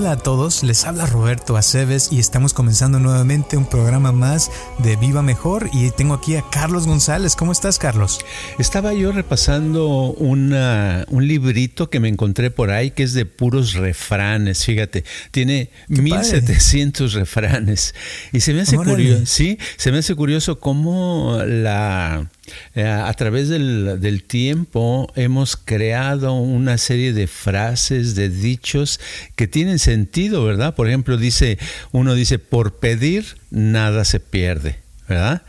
Hola 0.00 0.12
a 0.12 0.16
todos, 0.16 0.62
les 0.62 0.86
habla 0.86 1.04
Roberto 1.04 1.58
Aceves 1.58 2.08
y 2.10 2.20
estamos 2.20 2.54
comenzando 2.54 2.98
nuevamente 2.98 3.58
un 3.58 3.66
programa 3.66 4.12
más 4.12 4.50
de 4.78 4.96
Viva 4.96 5.20
Mejor 5.20 5.68
y 5.74 5.90
tengo 5.90 6.14
aquí 6.14 6.36
a 6.36 6.44
Carlos 6.50 6.86
González. 6.86 7.36
¿Cómo 7.36 7.52
estás, 7.52 7.78
Carlos? 7.78 8.18
Estaba 8.58 8.94
yo 8.94 9.12
repasando 9.12 10.12
una, 10.12 11.04
un 11.10 11.28
librito 11.28 11.90
que 11.90 12.00
me 12.00 12.08
encontré 12.08 12.50
por 12.50 12.70
ahí 12.70 12.92
que 12.92 13.02
es 13.02 13.12
de 13.12 13.26
puros 13.26 13.74
refranes, 13.74 14.64
fíjate, 14.64 15.04
tiene 15.32 15.68
1700 15.88 17.12
refranes 17.12 17.94
y 18.32 18.40
se 18.40 18.54
me 18.54 18.62
hace 18.62 18.78
curioso, 18.78 19.26
sí, 19.26 19.58
se 19.76 19.92
me 19.92 19.98
hace 19.98 20.14
curioso 20.14 20.60
cómo 20.60 21.40
la 21.44 22.30
eh, 22.74 22.84
a 22.84 23.12
través 23.14 23.48
del, 23.48 24.24
tiempo 24.26 25.10
hemos 25.16 25.56
creado 25.56 26.34
una 26.34 26.78
serie 26.78 27.12
de 27.12 27.26
frases, 27.26 28.14
de 28.14 28.28
dichos 28.28 29.00
que 29.36 29.46
tienen 29.46 29.78
sentido, 29.78 30.44
¿verdad? 30.44 30.74
Por 30.74 30.88
ejemplo, 30.88 31.16
dice, 31.16 31.58
uno 31.92 32.14
dice, 32.14 32.38
por 32.38 32.78
pedir 32.78 33.24
nada 33.50 34.04
se 34.04 34.20
pierde. 34.20 34.78
¿verdad? 35.08 35.42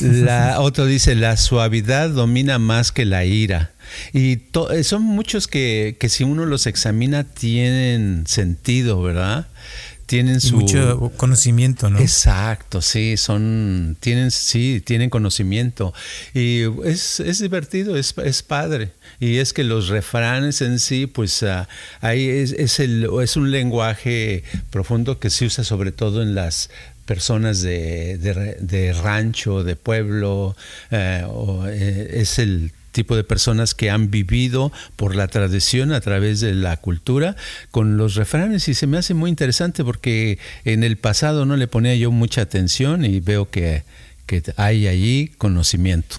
La, 0.00 0.60
otro 0.60 0.86
dice, 0.86 1.14
la 1.14 1.36
suavidad 1.36 2.08
domina 2.08 2.58
más 2.58 2.92
que 2.92 3.04
la 3.04 3.26
ira. 3.26 3.72
Y 4.14 4.38
eh, 4.70 4.84
son 4.84 5.02
muchos 5.02 5.48
que, 5.48 5.96
que, 6.00 6.08
si 6.08 6.24
uno 6.24 6.46
los 6.46 6.66
examina 6.66 7.24
tienen 7.24 8.26
sentido, 8.26 9.02
¿verdad? 9.02 9.48
Tienen 10.06 10.40
su 10.40 10.56
mucho 10.56 11.12
conocimiento, 11.16 11.90
¿no? 11.90 11.98
Exacto, 11.98 12.82
sí, 12.82 13.16
son 13.16 13.96
tienen 14.00 14.30
sí, 14.30 14.82
tienen 14.84 15.10
conocimiento 15.10 15.94
y 16.34 16.62
es, 16.84 17.20
es 17.20 17.40
divertido, 17.40 17.96
es, 17.96 18.14
es, 18.18 18.42
padre. 18.42 18.92
Y 19.20 19.38
es 19.38 19.52
que 19.52 19.64
los 19.64 19.88
refranes 19.88 20.60
en 20.62 20.78
sí, 20.78 21.06
pues 21.06 21.42
uh, 21.42 21.66
ahí 22.00 22.28
es, 22.28 22.52
es, 22.52 22.80
el, 22.80 23.08
es 23.22 23.36
un 23.36 23.50
lenguaje 23.50 24.44
profundo 24.70 25.18
que 25.18 25.30
se 25.30 25.46
usa 25.46 25.64
sobre 25.64 25.92
todo 25.92 26.22
en 26.22 26.34
las 26.34 26.70
personas 27.06 27.62
de, 27.62 28.18
de, 28.18 28.56
de 28.60 28.92
rancho, 28.92 29.64
de 29.64 29.76
pueblo, 29.76 30.56
o, 31.28 31.66
eh, 31.68 32.10
es 32.14 32.38
el 32.38 32.72
tipo 32.92 33.16
de 33.16 33.24
personas 33.24 33.74
que 33.74 33.90
han 33.90 34.10
vivido 34.10 34.70
por 34.96 35.16
la 35.16 35.26
tradición 35.28 35.92
a 35.92 36.00
través 36.00 36.40
de 36.40 36.54
la 36.54 36.76
cultura 36.76 37.36
con 37.70 37.96
los 37.96 38.14
refranes 38.14 38.68
y 38.68 38.74
se 38.74 38.86
me 38.86 38.98
hace 38.98 39.14
muy 39.14 39.30
interesante 39.30 39.84
porque 39.84 40.38
en 40.64 40.84
el 40.84 40.96
pasado 40.96 41.44
no 41.44 41.56
le 41.56 41.66
ponía 41.66 41.96
yo 41.96 42.10
mucha 42.12 42.42
atención 42.42 43.04
y 43.04 43.20
veo 43.20 43.50
que, 43.50 43.84
que 44.26 44.42
hay 44.56 44.86
allí 44.86 45.32
conocimiento. 45.38 46.16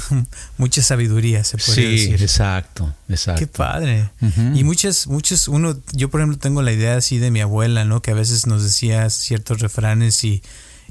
Mucha 0.58 0.82
sabiduría 0.82 1.44
se 1.44 1.58
puede 1.58 1.90
decir. 1.90 2.18
Sí, 2.18 2.24
exacto, 2.24 2.94
exacto. 3.08 3.40
Qué 3.40 3.46
padre. 3.46 4.10
Y 4.54 4.64
muchas, 4.64 5.06
muchas, 5.06 5.48
uno, 5.48 5.78
yo 5.92 6.10
por 6.10 6.20
ejemplo 6.20 6.38
tengo 6.38 6.62
la 6.62 6.72
idea 6.72 6.96
así 6.96 7.18
de 7.18 7.30
mi 7.30 7.40
abuela, 7.40 7.84
¿no? 7.84 8.00
Que 8.00 8.12
a 8.12 8.14
veces 8.14 8.46
nos 8.46 8.62
decía 8.62 9.08
ciertos 9.10 9.60
refranes 9.60 10.24
y 10.24 10.42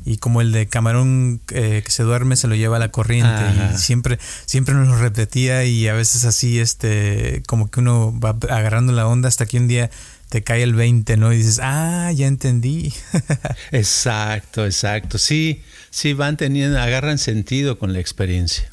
y 0.03 0.17
como 0.17 0.41
el 0.41 0.51
de 0.51 0.67
camarón 0.67 1.41
eh, 1.51 1.81
que 1.85 1.91
se 1.91 2.03
duerme 2.03 2.35
se 2.35 2.47
lo 2.47 2.55
lleva 2.55 2.77
a 2.77 2.79
la 2.79 2.89
corriente 2.89 3.41
y 3.53 3.77
siempre 3.77 4.17
siempre 4.45 4.73
nos 4.73 4.87
lo 4.87 4.97
repetía 4.97 5.63
y 5.65 5.87
a 5.87 5.93
veces 5.93 6.25
así 6.25 6.59
este 6.59 7.43
como 7.47 7.69
que 7.69 7.81
uno 7.81 8.17
va 8.19 8.35
agarrando 8.49 8.93
la 8.93 9.07
onda 9.07 9.27
hasta 9.27 9.45
que 9.45 9.57
un 9.57 9.67
día 9.67 9.91
te 10.29 10.43
cae 10.43 10.63
el 10.63 10.73
20, 10.73 11.17
¿no? 11.17 11.33
Y 11.33 11.37
dices, 11.37 11.59
"Ah, 11.61 12.09
ya 12.15 12.25
entendí." 12.25 12.93
exacto, 13.73 14.65
exacto. 14.65 15.17
Sí, 15.17 15.61
sí 15.89 16.13
van 16.13 16.37
teniendo 16.37 16.79
agarran 16.79 17.17
sentido 17.17 17.77
con 17.77 17.91
la 17.91 17.99
experiencia. 17.99 18.71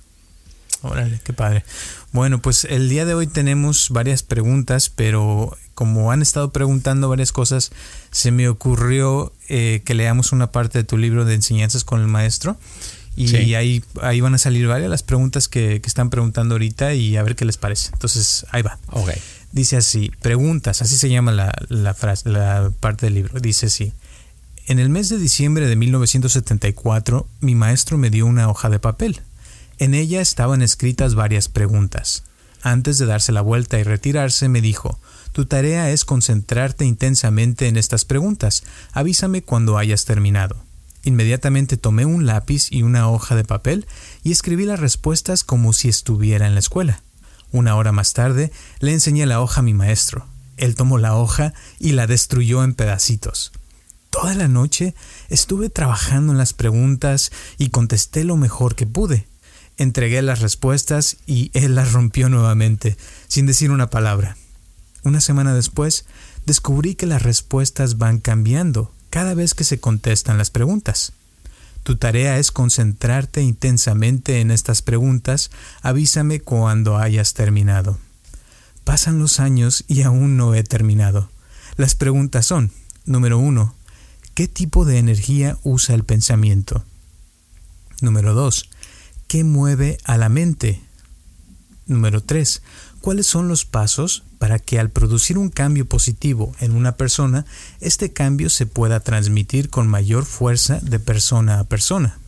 Órale, 0.83 1.21
qué 1.25 1.33
padre. 1.33 1.65
Bueno, 2.13 2.41
pues 2.41 2.65
el 2.65 2.89
día 2.89 3.05
de 3.05 3.15
hoy 3.15 3.27
tenemos 3.27 3.91
varias 3.91 4.23
preguntas, 4.23 4.89
pero 4.89 5.57
como 5.79 6.11
han 6.11 6.23
estado 6.23 6.51
preguntando 6.51 7.09
varias 7.09 7.31
cosas, 7.31 7.71
se 8.11 8.33
me 8.33 8.49
ocurrió 8.49 9.33
eh, 9.49 9.81
que 9.85 9.95
leamos 9.95 10.33
una 10.33 10.51
parte 10.51 10.79
de 10.79 10.83
tu 10.83 10.99
libro 10.99 11.25
de 11.25 11.35
enseñanzas 11.35 11.85
con 11.85 12.01
el 12.01 12.09
maestro. 12.09 12.57
Y 13.15 13.55
ahí, 13.55 13.85
ahí 14.03 14.21
van 14.21 14.35
a 14.35 14.39
salir 14.39 14.67
varias 14.67 14.91
las 14.91 15.05
preguntas 15.05 15.47
que, 15.47 15.81
que, 15.81 15.87
están 15.87 16.11
preguntando 16.11 16.57
ahorita 16.57 16.95
y 16.95 17.17
a 17.17 17.23
ver 17.23 17.37
qué 17.37 17.45
les 17.45 17.59
parece. 17.59 17.91
Entonces, 17.93 18.45
ahí 18.51 18.63
va. 18.63 18.77
Okay. 18.91 19.15
Dice 19.53 19.77
así, 19.77 20.11
preguntas, 20.21 20.83
así 20.83 20.97
se 20.97 21.11
llama 21.11 21.31
la, 21.31 21.53
la, 21.69 21.95
frase, 21.95 22.29
la 22.29 22.73
parte 22.81 23.07
del 23.07 23.15
libro. 23.15 23.39
Dice 23.39 23.67
así, 23.67 23.93
en 24.67 24.81
el 24.81 24.89
mes 24.89 25.09
de 25.11 25.19
diciembre 25.19 25.69
de 25.69 25.77
1974, 25.77 27.29
mi 27.39 27.55
maestro 27.55 27.99
me 27.99 28.11
dio 28.11 28.27
una 28.27 28.49
hoja 28.49 28.69
de 28.69 28.81
papel. 28.81 29.21
En 29.79 29.95
ella 29.95 30.21
estaban 30.21 30.61
escritas 30.61 31.15
varias 31.15 31.47
preguntas. 31.47 32.25
Antes 32.63 32.99
de 32.99 33.07
darse 33.07 33.31
la 33.31 33.43
vuelta 33.43 33.79
y 33.79 33.85
retirarse, 33.85 34.49
me 34.49 34.61
dijo, 34.61 34.99
tu 35.39 35.47
tarea 35.47 35.93
es 35.93 36.05
concentrarte 36.05 36.85
intensamente 36.85 37.69
en 37.69 37.77
estas 37.77 38.05
preguntas. 38.05 38.65
Avísame 38.91 39.41
cuando 39.41 39.79
hayas 39.79 40.05
terminado. 40.05 40.57
Inmediatamente 41.05 41.77
tomé 41.77 42.05
un 42.05 42.27
lápiz 42.27 42.73
y 42.73 42.83
una 42.83 43.09
hoja 43.09 43.37
de 43.37 43.45
papel 43.45 43.87
y 44.25 44.33
escribí 44.33 44.65
las 44.65 44.81
respuestas 44.81 45.45
como 45.45 45.73
si 45.73 45.89
estuviera 45.89 46.49
en 46.49 46.55
la 46.55 46.59
escuela. 46.59 47.03
Una 47.53 47.77
hora 47.77 47.93
más 47.93 48.15
tarde 48.15 48.51
le 48.81 48.93
enseñé 48.93 49.27
la 49.27 49.41
hoja 49.41 49.61
a 49.61 49.63
mi 49.63 49.75
maestro. 49.75 50.27
Él 50.57 50.75
tomó 50.75 50.99
la 50.99 51.15
hoja 51.15 51.55
y 51.79 51.93
la 51.93 52.09
destruyó 52.09 52.65
en 52.65 52.75
pedacitos. 52.75 53.53
Toda 54.11 54.35
la 54.35 54.49
noche 54.49 54.97
estuve 55.29 55.71
trabajando 55.71 56.33
en 56.33 56.39
las 56.39 56.53
preguntas 56.53 57.31
y 57.59 57.69
contesté 57.69 58.25
lo 58.25 58.37
mejor 58.37 58.75
que 58.75 58.89
pude. 58.89 59.29
Entregué 59.77 60.21
las 60.21 60.41
respuestas 60.41 61.19
y 61.29 61.53
él 61.55 61.77
las 61.77 61.93
rompió 61.93 62.29
nuevamente, 62.29 62.97
sin 63.29 63.47
decir 63.47 63.71
una 63.71 63.89
palabra. 63.89 64.37
Una 65.09 65.23
semana 65.23 65.55
después, 65.55 66.05
descubrí 66.45 66.95
que 66.95 67.07
las 67.07 67.23
respuestas 67.23 67.97
van 67.97 68.19
cambiando 68.19 68.93
cada 69.09 69.33
vez 69.33 69.55
que 69.55 69.65
se 69.65 69.81
contestan 69.81 70.37
las 70.37 70.51
preguntas. 70.51 71.15
Tu 71.83 71.97
tarea 71.97 72.39
es 72.39 72.53
concentrarte 72.53 73.41
intensamente 73.41 74.43
en 74.43 74.51
estas 74.51 74.83
preguntas. 74.83 75.51
Avísame 75.81 76.41
cuando 76.41 76.99
hayas 76.99 77.33
terminado. 77.33 77.99
Pasan 78.85 79.19
los 79.19 79.41
años 79.41 79.83
y 79.89 80.03
aún 80.03 80.37
no 80.37 80.55
he 80.55 80.63
terminado. 80.63 81.31
Las 81.79 81.95
preguntas 81.95 82.45
son, 82.45 82.71
número 83.07 83.39
uno, 83.39 83.75
¿qué 84.35 84.47
tipo 84.47 84.85
de 84.85 84.99
energía 84.99 85.57
usa 85.63 85.95
el 85.95 86.05
pensamiento? 86.05 86.85
Número 88.03 88.35
dos, 88.35 88.69
¿qué 89.27 89.43
mueve 89.43 89.97
a 90.05 90.19
la 90.19 90.29
mente? 90.29 90.83
Número 91.87 92.23
tres, 92.23 92.61
¿cuáles 93.09 93.27
son 93.27 93.49
los 93.49 93.65
pasos 93.65 94.23
para 94.39 94.59
que 94.59 94.79
al 94.79 94.91
producir 94.91 95.39
un 95.39 95.49
cambio 95.49 95.89
positivo 95.89 96.55
en 96.61 96.73
una 96.73 96.99
persona, 96.99 97.47
este 97.81 98.13
cambio 98.13 98.51
se 98.51 98.67
pueda 98.67 99.01
transmitir 99.01 99.71
con 99.71 99.89
mayor 99.89 100.27
fuerza 100.27 100.79
de 100.83 100.99
persona 100.99 101.59
a 101.59 101.65
persona. 101.65 102.19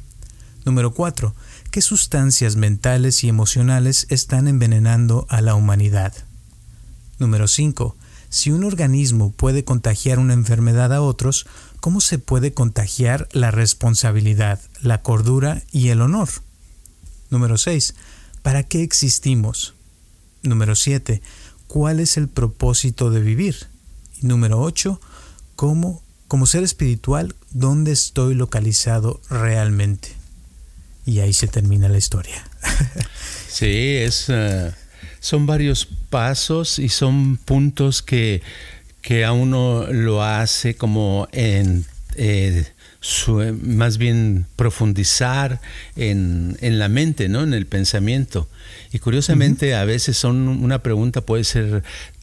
Número 0.64 0.94
4. 0.94 1.34
¿Qué 1.70 1.82
sustancias 1.82 2.56
mentales 2.56 3.24
y 3.24 3.28
emocionales 3.28 4.06
están 4.08 4.48
envenenando 4.48 5.26
a 5.28 5.42
la 5.42 5.54
humanidad? 5.54 6.14
Número 7.18 7.46
5. 7.46 7.94
Si 8.30 8.50
un 8.50 8.64
organismo 8.64 9.32
puede 9.32 9.64
contagiar 9.64 10.18
una 10.18 10.32
enfermedad 10.32 10.94
a 10.94 11.02
otros, 11.02 11.46
¿cómo 11.80 12.00
se 12.00 12.18
puede 12.18 12.54
contagiar 12.54 13.28
la 13.32 13.50
responsabilidad, 13.50 14.58
la 14.80 15.02
cordura 15.02 15.62
y 15.72 15.88
el 15.88 16.00
honor? 16.00 16.30
Número 17.28 17.58
6. 17.58 17.94
¿Para 18.40 18.62
qué 18.62 18.82
existimos? 18.82 19.74
Número 20.42 20.74
7 20.74 21.20
cuál 21.70 22.00
es 22.00 22.16
el 22.16 22.28
propósito 22.28 23.10
de 23.10 23.20
vivir. 23.20 23.56
Y 24.20 24.26
número 24.26 24.60
8, 24.60 25.00
cómo, 25.54 26.02
como 26.26 26.46
ser 26.46 26.64
espiritual, 26.64 27.36
dónde 27.52 27.92
estoy 27.92 28.34
localizado 28.34 29.20
realmente. 29.30 30.08
Y 31.06 31.20
ahí 31.20 31.32
se 31.32 31.46
termina 31.46 31.88
la 31.88 31.96
historia. 31.96 32.44
sí, 33.48 33.96
es, 33.96 34.28
uh, 34.28 34.72
son 35.20 35.46
varios 35.46 35.86
pasos 36.10 36.80
y 36.80 36.88
son 36.88 37.36
puntos 37.36 38.02
que, 38.02 38.42
que 39.00 39.24
a 39.24 39.32
uno 39.32 39.86
lo 39.92 40.24
hace 40.24 40.74
como 40.74 41.28
en... 41.32 41.86
Eh, 42.16 42.66
más 43.62 43.98
bien 43.98 44.46
profundizar 44.56 45.60
en, 45.96 46.56
en, 46.60 46.78
la 46.78 46.88
mente, 46.88 47.28
¿no? 47.28 47.42
En 47.42 47.54
el 47.54 47.66
pensamiento. 47.66 48.48
Y 48.92 48.98
curiosamente 48.98 49.74
a 49.74 49.84
veces 49.84 50.16
son 50.16 50.48
una 50.48 50.82
pregunta 50.82 51.22
puede 51.22 51.44
ser 51.44 51.82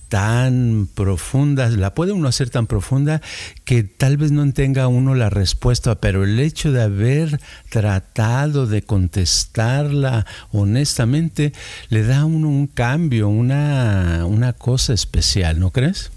tan 0.09 0.87
profunda, 0.93 1.67
la 1.69 1.93
puede 1.93 2.13
uno 2.13 2.27
hacer 2.27 2.49
tan 2.49 2.67
profunda 2.67 3.21
que 3.65 3.83
tal 3.83 4.17
vez 4.17 4.31
no 4.31 4.49
tenga 4.53 4.87
uno 4.87 5.15
la 5.15 5.29
respuesta, 5.29 5.95
pero 5.95 6.23
el 6.23 6.39
hecho 6.39 6.71
de 6.71 6.81
haber 6.81 7.41
tratado 7.69 8.67
de 8.67 8.83
contestarla 8.83 10.25
honestamente 10.51 11.53
le 11.89 12.03
da 12.03 12.19
a 12.19 12.25
uno 12.25 12.47
un 12.47 12.67
cambio, 12.67 13.27
una, 13.27 14.23
una 14.25 14.53
cosa 14.53 14.93
especial, 14.93 15.59
¿no 15.59 15.71
crees? 15.71 16.11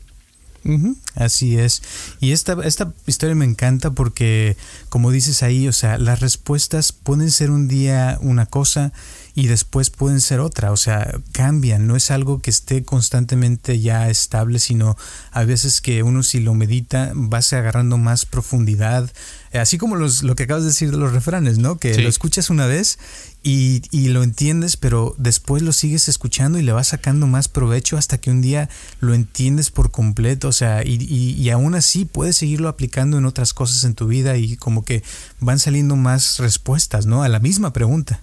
Así 1.14 1.58
es. 1.58 1.82
Y 2.20 2.32
esta, 2.32 2.56
esta 2.64 2.92
historia 3.06 3.34
me 3.34 3.44
encanta 3.44 3.92
porque, 3.92 4.56
como 4.88 5.10
dices 5.10 5.42
ahí, 5.42 5.68
o 5.68 5.72
sea, 5.72 5.98
las 5.98 6.20
respuestas 6.20 6.92
pueden 6.92 7.30
ser 7.30 7.50
un 7.50 7.68
día 7.68 8.18
una 8.20 8.46
cosa 8.46 8.92
y 9.34 9.46
después 9.46 9.90
pueden 9.90 10.20
ser 10.20 10.40
otra, 10.40 10.72
o 10.72 10.76
sea, 10.76 11.18
cambian, 11.32 11.86
no 11.86 11.96
es 11.96 12.10
algo 12.10 12.40
que 12.40 12.50
esté 12.50 12.84
constantemente 12.84 13.80
ya 13.80 14.08
estable, 14.08 14.58
sino 14.58 14.96
a 15.30 15.44
veces 15.44 15.80
que 15.80 16.02
uno 16.02 16.22
si 16.22 16.40
lo 16.40 16.54
medita 16.54 17.12
vas 17.14 17.52
agarrando 17.52 17.96
más 17.96 18.26
profundidad, 18.26 19.10
así 19.52 19.78
como 19.78 19.96
los, 19.96 20.22
lo 20.22 20.34
que 20.34 20.44
acabas 20.44 20.62
de 20.64 20.68
decir 20.68 20.90
de 20.90 20.96
los 20.96 21.12
refranes, 21.12 21.58
¿no? 21.58 21.78
Que 21.78 21.96
lo 22.00 22.08
escuchas 22.08 22.50
una 22.50 22.66
vez 22.66 22.98
y, 23.42 23.82
y, 23.90 24.08
lo 24.08 24.22
entiendes, 24.22 24.76
pero 24.76 25.14
después 25.18 25.62
lo 25.62 25.72
sigues 25.72 26.08
escuchando 26.08 26.58
y 26.58 26.62
le 26.62 26.72
vas 26.72 26.88
sacando 26.88 27.26
más 27.26 27.48
provecho 27.48 27.96
hasta 27.96 28.18
que 28.18 28.30
un 28.30 28.42
día 28.42 28.68
lo 29.00 29.14
entiendes 29.14 29.70
por 29.70 29.90
completo, 29.90 30.48
o 30.48 30.52
sea, 30.52 30.84
y, 30.84 30.98
y, 31.00 31.40
y, 31.40 31.50
aún 31.50 31.74
así 31.74 32.04
puedes 32.04 32.36
seguirlo 32.36 32.68
aplicando 32.68 33.18
en 33.18 33.24
otras 33.24 33.54
cosas 33.54 33.84
en 33.84 33.94
tu 33.94 34.06
vida 34.08 34.36
y 34.36 34.56
como 34.56 34.84
que 34.84 35.02
van 35.38 35.58
saliendo 35.58 35.96
más 35.96 36.38
respuestas, 36.38 37.06
¿no? 37.06 37.22
A 37.22 37.28
la 37.28 37.38
misma 37.40 37.72
pregunta. 37.72 38.20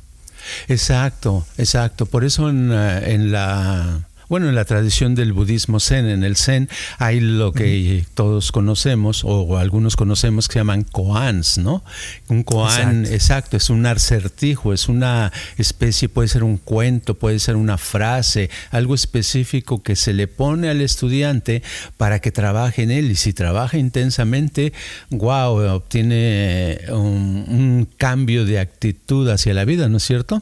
Exacto, 0.68 1.46
exacto. 1.58 2.06
Por 2.06 2.24
eso 2.24 2.50
en, 2.50 2.72
eh, 2.72 3.14
en 3.14 3.32
la 3.32 4.07
bueno, 4.30 4.50
en 4.50 4.56
la 4.56 4.66
tradición 4.66 5.16
del 5.16 5.34
budismo 5.34 5.80
zen, 5.80 6.08
en 6.08 6.24
el 6.24 6.36
zen, 6.36 6.70
hay 6.98 7.20
lo 7.20 7.54
que 7.54 8.06
todos 8.14 8.52
conocemos, 8.52 9.24
o 9.24 9.58
algunos 9.58 9.96
conocemos, 9.96 10.48
que 10.48 10.54
se 10.54 10.60
llaman 10.60 10.84
koans, 10.84 11.58
¿no? 11.58 11.84
Un 12.28 12.44
koan, 12.44 13.06
exacto. 13.06 13.58
es 13.58 13.70
un 13.70 13.86
acertijo, 13.86 14.74
es 14.74 14.90
una 14.90 15.32
especie, 15.58 16.10
puede 16.10 16.28
ser 16.28 16.44
un 16.44 16.58
cuento, 16.58 17.16
puede 17.16 17.40
ser 17.40 17.56
una 17.56 17.78
frase, 17.78 18.50
algo 18.72 18.96
específico 18.96 19.82
que 19.82 19.96
se 19.96 20.14
le 20.14 20.28
pone 20.28 20.70
al 20.70 20.82
estudiante 20.82 21.64
para 21.98 22.20
que 22.20 22.32
trabaje 22.32 22.84
en 22.84 22.92
él. 22.92 23.12
Y 23.12 23.16
si 23.16 23.34
trabaja 23.34 23.78
intensamente, 23.78 24.74
wow, 25.10 25.76
obtiene 25.76 26.80
un, 26.90 27.46
un 27.48 27.88
cambio 27.98 28.46
de 28.46 28.60
actitud 28.60 29.30
hacia 29.30 29.54
la 29.54 29.66
vida, 29.66 29.88
¿no 29.90 29.98
es 29.98 30.04
cierto? 30.04 30.42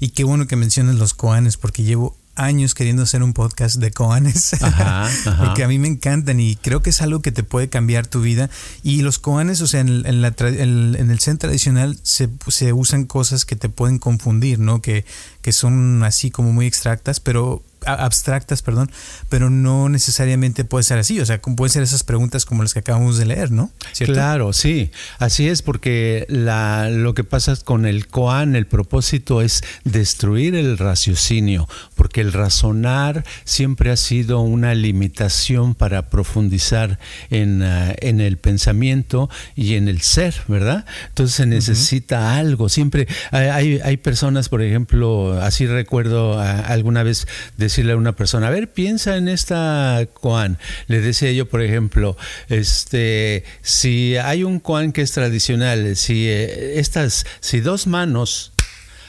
Y 0.00 0.08
qué 0.08 0.24
bueno 0.24 0.48
que 0.48 0.56
menciones 0.56 0.96
los 0.96 1.14
koanes, 1.14 1.56
porque 1.56 1.84
llevo 1.84 2.16
años 2.40 2.74
queriendo 2.74 3.02
hacer 3.02 3.22
un 3.22 3.32
podcast 3.32 3.76
de 3.76 3.90
koanes, 3.90 4.56
porque 5.38 5.64
a 5.64 5.68
mí 5.68 5.78
me 5.78 5.88
encantan 5.88 6.40
y 6.40 6.56
creo 6.56 6.82
que 6.82 6.90
es 6.90 7.02
algo 7.02 7.20
que 7.20 7.32
te 7.32 7.42
puede 7.42 7.68
cambiar 7.68 8.06
tu 8.06 8.20
vida. 8.20 8.50
Y 8.82 9.02
los 9.02 9.18
koanes, 9.18 9.60
o 9.60 9.66
sea, 9.66 9.80
en, 9.80 10.22
la 10.22 10.34
en, 10.38 11.10
el 11.10 11.20
zen 11.20 11.38
tradicional 11.38 11.98
se, 12.02 12.28
se, 12.48 12.72
usan 12.72 13.04
cosas 13.04 13.44
que 13.44 13.56
te 13.56 13.68
pueden 13.68 13.98
confundir, 13.98 14.58
¿no? 14.58 14.80
Que, 14.80 15.04
que 15.42 15.52
son 15.52 16.02
así 16.04 16.30
como 16.30 16.52
muy 16.52 16.66
extractas, 16.66 17.20
pero 17.20 17.62
abstractas, 17.86 18.62
perdón, 18.62 18.90
pero 19.28 19.50
no 19.50 19.88
necesariamente 19.88 20.64
puede 20.64 20.84
ser 20.84 20.98
así, 20.98 21.20
o 21.20 21.26
sea, 21.26 21.40
pueden 21.40 21.70
ser 21.70 21.82
esas 21.82 22.04
preguntas 22.04 22.44
como 22.44 22.62
las 22.62 22.74
que 22.74 22.80
acabamos 22.80 23.18
de 23.18 23.26
leer, 23.26 23.50
¿no? 23.50 23.70
Claro, 24.04 24.52
sí, 24.52 24.90
así 25.18 25.48
es 25.48 25.62
porque 25.62 26.26
la, 26.28 26.90
lo 26.90 27.14
que 27.14 27.24
pasa 27.24 27.56
con 27.64 27.86
el 27.86 28.06
koan, 28.06 28.56
el 28.56 28.66
propósito 28.66 29.42
es 29.42 29.62
destruir 29.84 30.54
el 30.54 30.78
raciocinio, 30.78 31.68
porque 31.94 32.20
el 32.20 32.32
razonar 32.32 33.24
siempre 33.44 33.90
ha 33.90 33.96
sido 33.96 34.40
una 34.40 34.74
limitación 34.74 35.74
para 35.74 36.10
profundizar 36.10 36.98
en, 37.30 37.62
ah, 37.62 37.94
en 38.00 38.20
el 38.20 38.36
pensamiento 38.36 39.30
y 39.56 39.74
en 39.74 39.88
el 39.88 40.02
ser, 40.02 40.34
¿verdad? 40.48 40.84
Entonces 41.08 41.36
se 41.36 41.46
necesita 41.46 42.36
algo, 42.36 42.68
siempre 42.68 43.08
hay, 43.30 43.80
hay, 43.82 43.96
personas, 43.96 44.48
por 44.48 44.62
ejemplo, 44.62 45.40
así 45.40 45.66
recuerdo 45.66 46.38
ah, 46.38 46.60
alguna 46.60 47.02
vez 47.02 47.26
de 47.56 47.69
decirle 47.70 47.92
a 47.92 47.96
una 47.96 48.16
persona, 48.16 48.48
a 48.48 48.50
ver, 48.50 48.72
piensa 48.72 49.16
en 49.16 49.28
esta 49.28 50.06
koan. 50.12 50.58
Le 50.88 51.00
decía 51.00 51.30
yo, 51.30 51.48
por 51.48 51.62
ejemplo, 51.62 52.16
este, 52.48 53.44
si 53.62 54.16
hay 54.16 54.42
un 54.42 54.58
koan 54.58 54.92
que 54.92 55.02
es 55.02 55.12
tradicional, 55.12 55.94
si 55.96 56.28
eh, 56.28 56.80
estas, 56.80 57.26
si 57.38 57.60
dos 57.60 57.86
manos 57.86 58.52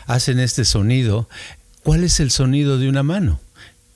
hacen 0.05 0.39
este 0.39 0.63
sonido, 0.63 1.27
¿cuál 1.83 2.03
es 2.03 2.19
el 2.19 2.29
sonido 2.29 2.77
de 2.77 2.87
una 2.87 3.01
mano? 3.01 3.39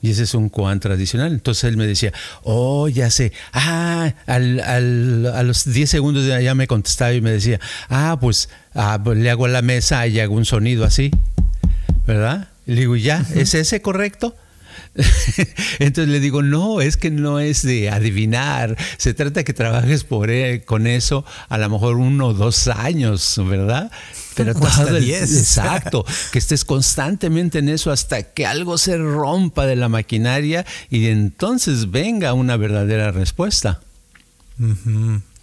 Y 0.02 0.12
ese 0.12 0.24
es 0.24 0.34
un 0.34 0.50
koan 0.50 0.80
tradicional. 0.80 1.32
Entonces 1.32 1.64
él 1.66 1.78
me 1.78 1.86
decía, 1.86 2.12
oh, 2.44 2.88
ya 2.88 3.12
sé. 3.12 3.34
Ah, 3.54 4.14
al, 4.26 4.60
al, 4.62 5.28
a 5.28 5.44
los 5.44 5.72
10 5.72 5.90
segundos 5.90 6.26
ya 6.26 6.56
me 6.56 6.68
contestaba 6.68 7.14
y 7.14 7.22
me 7.22 7.32
decía, 7.32 7.60
ah, 7.90 8.18
pues, 8.20 8.50
ah, 8.74 9.00
pues 9.04 9.18
le 9.18 9.30
hago 9.30 9.46
a 9.46 9.50
la 9.50 9.62
mesa 9.62 10.06
y 10.08 10.20
hago 10.20 10.36
un 10.36 10.46
sonido 10.46 10.86
así. 10.86 11.12
¿Verdad? 12.08 12.50
le 12.66 12.82
digo, 12.82 12.96
¿ya? 12.96 13.24
¿Es 13.36 13.54
ese 13.54 13.82
correcto? 13.82 14.36
Entonces 15.80 16.12
le 16.12 16.20
digo, 16.20 16.42
no, 16.42 16.82
es 16.82 16.98
que 16.98 17.12
no 17.12 17.40
es 17.40 17.64
de 17.64 17.90
adivinar, 17.90 18.78
se 18.98 19.14
trata 19.14 19.44
que 19.44 19.54
trabajes 19.54 20.04
por 20.04 20.32
e, 20.32 20.64
con 20.64 20.88
eso 20.88 21.26
a 21.50 21.58
lo 21.58 21.70
mejor 21.70 21.98
uno 21.98 22.28
o 22.28 22.34
dos 22.34 22.68
años, 22.68 23.40
¿verdad? 23.46 23.92
Pero 24.36 24.54
todo 24.54 24.98
exacto, 24.98 26.06
que 26.32 26.40
estés 26.40 26.66
constantemente 26.66 27.60
en 27.60 27.70
eso 27.70 27.92
hasta 27.92 28.24
que 28.24 28.46
algo 28.46 28.78
se 28.78 28.98
rompa 28.98 29.66
de 29.66 29.78
la 29.78 29.90
maquinaria 29.90 30.66
y 30.90 31.08
entonces 31.08 31.92
venga 31.92 32.34
una 32.34 32.58
verdadera 32.58 33.12
respuesta. 33.12 33.82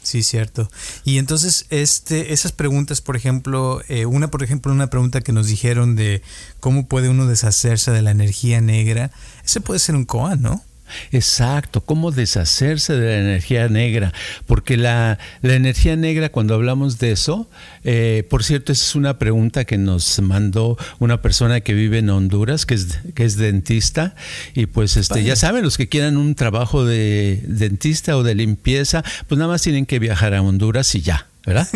Sí, 0.03 0.23
cierto. 0.23 0.69
Y 1.05 1.19
entonces, 1.19 1.67
este, 1.71 2.33
esas 2.33 2.53
preguntas, 2.53 3.01
por 3.01 3.17
ejemplo, 3.17 3.83
eh, 3.89 4.07
una, 4.07 4.31
por 4.31 4.43
ejemplo, 4.43 4.73
una 4.73 4.91
pregunta 4.91 5.21
que 5.21 5.33
nos 5.33 5.47
dijeron 5.47 5.95
de 5.95 6.23
cómo 6.61 6.87
puede 6.87 7.09
uno 7.09 7.27
deshacerse 7.27 7.93
de 7.93 8.03
la 8.03 8.11
energía 8.11 8.61
negra, 8.61 9.13
ese 9.45 9.61
puede 9.61 9.79
ser 9.79 9.95
un 9.95 10.05
koan, 10.05 10.43
¿no? 10.43 10.63
Exacto, 11.11 11.81
cómo 11.81 12.11
deshacerse 12.11 12.95
de 12.95 13.07
la 13.07 13.19
energía 13.19 13.69
negra, 13.69 14.13
porque 14.47 14.77
la, 14.77 15.19
la 15.43 15.55
energía 15.55 15.97
negra, 15.97 16.31
cuando 16.31 16.55
hablamos 16.55 16.99
de 16.99 17.13
eso, 17.13 17.49
eh, 17.85 18.27
por 18.31 18.45
cierto, 18.45 18.73
esa 18.73 18.85
es 18.85 18.95
una 18.95 19.19
pregunta 19.19 19.65
que 19.65 19.79
nos 19.79 20.21
mandó 20.21 20.77
una 20.99 21.23
persona 21.23 21.61
que 21.61 21.75
vive 21.75 21.99
en 21.99 22.11
Honduras, 22.11 22.67
que 22.67 22.75
es, 22.75 22.99
que 23.15 23.25
es 23.25 23.37
dentista, 23.37 24.15
y 24.55 24.67
pues 24.67 24.97
este, 24.97 25.25
ya 25.25 25.37
saben, 25.37 25.63
los 25.63 25.77
que 25.77 25.89
quieran 25.89 26.17
un 26.17 26.35
trabajo 26.35 26.85
de 26.85 27.43
dentista 27.47 28.17
o 28.17 28.23
de 28.23 28.35
limpieza, 28.35 29.05
pues 29.29 29.39
nada 29.39 29.51
más 29.51 29.63
tienen 29.63 29.87
que 29.87 29.99
viajar 29.99 30.35
a 30.35 30.43
Honduras 30.43 30.95
y 30.95 31.01
ya. 31.01 31.27
¿verdad? 31.47 31.69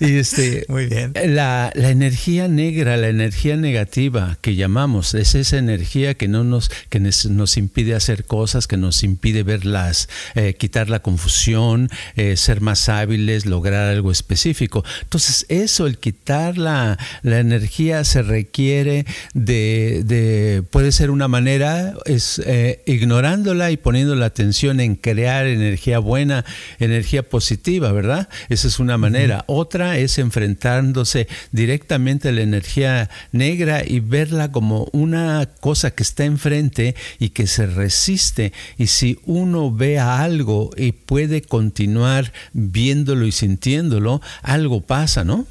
Y 0.00 0.16
este, 0.16 0.64
Muy 0.68 0.86
bien. 0.86 1.12
La, 1.26 1.70
la, 1.74 1.90
energía 1.90 2.48
negra, 2.48 2.96
la 2.96 3.08
energía 3.08 3.56
negativa 3.56 4.38
que 4.40 4.54
llamamos, 4.54 5.12
es 5.14 5.34
esa 5.34 5.58
energía 5.58 6.14
que 6.14 6.26
no 6.26 6.42
nos, 6.42 6.70
que 6.88 7.00
nos 7.00 7.56
impide 7.58 7.94
hacer 7.94 8.24
cosas, 8.24 8.66
que 8.66 8.78
nos 8.78 9.02
impide 9.02 9.42
verlas, 9.42 10.08
eh, 10.34 10.54
quitar 10.54 10.88
la 10.88 11.00
confusión, 11.00 11.90
eh, 12.16 12.36
ser 12.38 12.62
más 12.62 12.88
hábiles, 12.88 13.44
lograr 13.44 13.90
algo 13.90 14.10
específico. 14.10 14.82
Entonces, 15.02 15.44
eso, 15.50 15.86
el 15.86 15.98
quitar 15.98 16.56
la, 16.56 16.98
la 17.22 17.40
energía 17.40 18.04
se 18.04 18.22
requiere 18.22 19.04
de, 19.34 20.02
de, 20.06 20.62
puede 20.70 20.92
ser 20.92 21.10
una 21.10 21.28
manera, 21.28 21.94
es 22.06 22.40
eh, 22.46 22.82
ignorándola 22.86 23.70
y 23.70 23.76
poniendo 23.76 24.14
la 24.14 24.26
atención 24.26 24.80
en 24.80 24.94
crear 24.96 25.46
energía 25.46 25.98
buena, 25.98 26.46
energía 26.78 27.22
positiva 27.22 27.49
¿verdad? 27.92 28.28
Esa 28.48 28.68
es 28.68 28.78
una 28.78 28.98
manera. 28.98 29.44
Otra 29.46 29.98
es 29.98 30.18
enfrentándose 30.18 31.28
directamente 31.52 32.28
a 32.28 32.32
la 32.32 32.42
energía 32.42 33.10
negra 33.32 33.82
y 33.86 34.00
verla 34.00 34.52
como 34.52 34.88
una 34.92 35.48
cosa 35.60 35.90
que 35.90 36.02
está 36.02 36.24
enfrente 36.24 36.94
y 37.18 37.30
que 37.30 37.46
se 37.46 37.66
resiste. 37.66 38.52
Y 38.78 38.86
si 38.86 39.18
uno 39.24 39.72
ve 39.72 39.98
a 39.98 40.22
algo 40.22 40.70
y 40.76 40.92
puede 40.92 41.42
continuar 41.42 42.32
viéndolo 42.52 43.26
y 43.26 43.32
sintiéndolo, 43.32 44.20
algo 44.42 44.80
pasa, 44.80 45.24
¿no? 45.24 45.46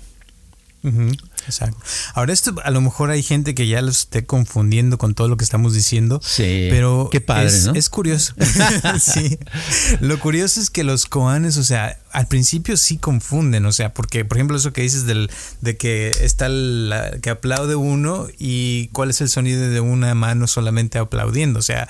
Exacto. 0.81 1.77
Ahora 2.13 2.31
esto 2.31 2.55
a 2.63 2.71
lo 2.71 2.81
mejor 2.81 3.09
hay 3.09 3.23
gente 3.23 3.55
que 3.55 3.67
ya 3.67 3.81
lo 3.81 3.89
esté 3.89 4.25
confundiendo 4.25 4.97
con 4.97 5.15
todo 5.15 5.27
lo 5.27 5.37
que 5.37 5.43
estamos 5.43 5.73
diciendo. 5.73 6.21
Sí. 6.23 6.67
Pero 6.69 7.09
Qué 7.11 7.21
padre, 7.21 7.47
es, 7.47 7.65
¿no? 7.65 7.73
es 7.73 7.89
curioso. 7.89 8.33
sí. 8.99 9.39
Lo 9.99 10.19
curioso 10.19 10.61
es 10.61 10.69
que 10.69 10.83
los 10.83 11.05
koanes, 11.05 11.57
o 11.57 11.63
sea, 11.63 11.97
al 12.11 12.27
principio 12.27 12.77
sí 12.77 12.97
confunden, 12.97 13.65
o 13.65 13.71
sea, 13.71 13.93
porque 13.93 14.25
por 14.25 14.37
ejemplo 14.37 14.57
eso 14.57 14.73
que 14.73 14.81
dices 14.81 15.05
del 15.05 15.29
de 15.61 15.77
que 15.77 16.11
está 16.21 16.49
la, 16.49 17.11
que 17.21 17.29
aplaude 17.29 17.75
uno 17.75 18.27
y 18.37 18.87
cuál 18.89 19.09
es 19.09 19.21
el 19.21 19.29
sonido 19.29 19.69
de 19.69 19.79
una 19.79 20.13
mano 20.15 20.47
solamente 20.47 20.97
aplaudiendo, 20.97 21.59
o 21.59 21.63
sea, 21.63 21.87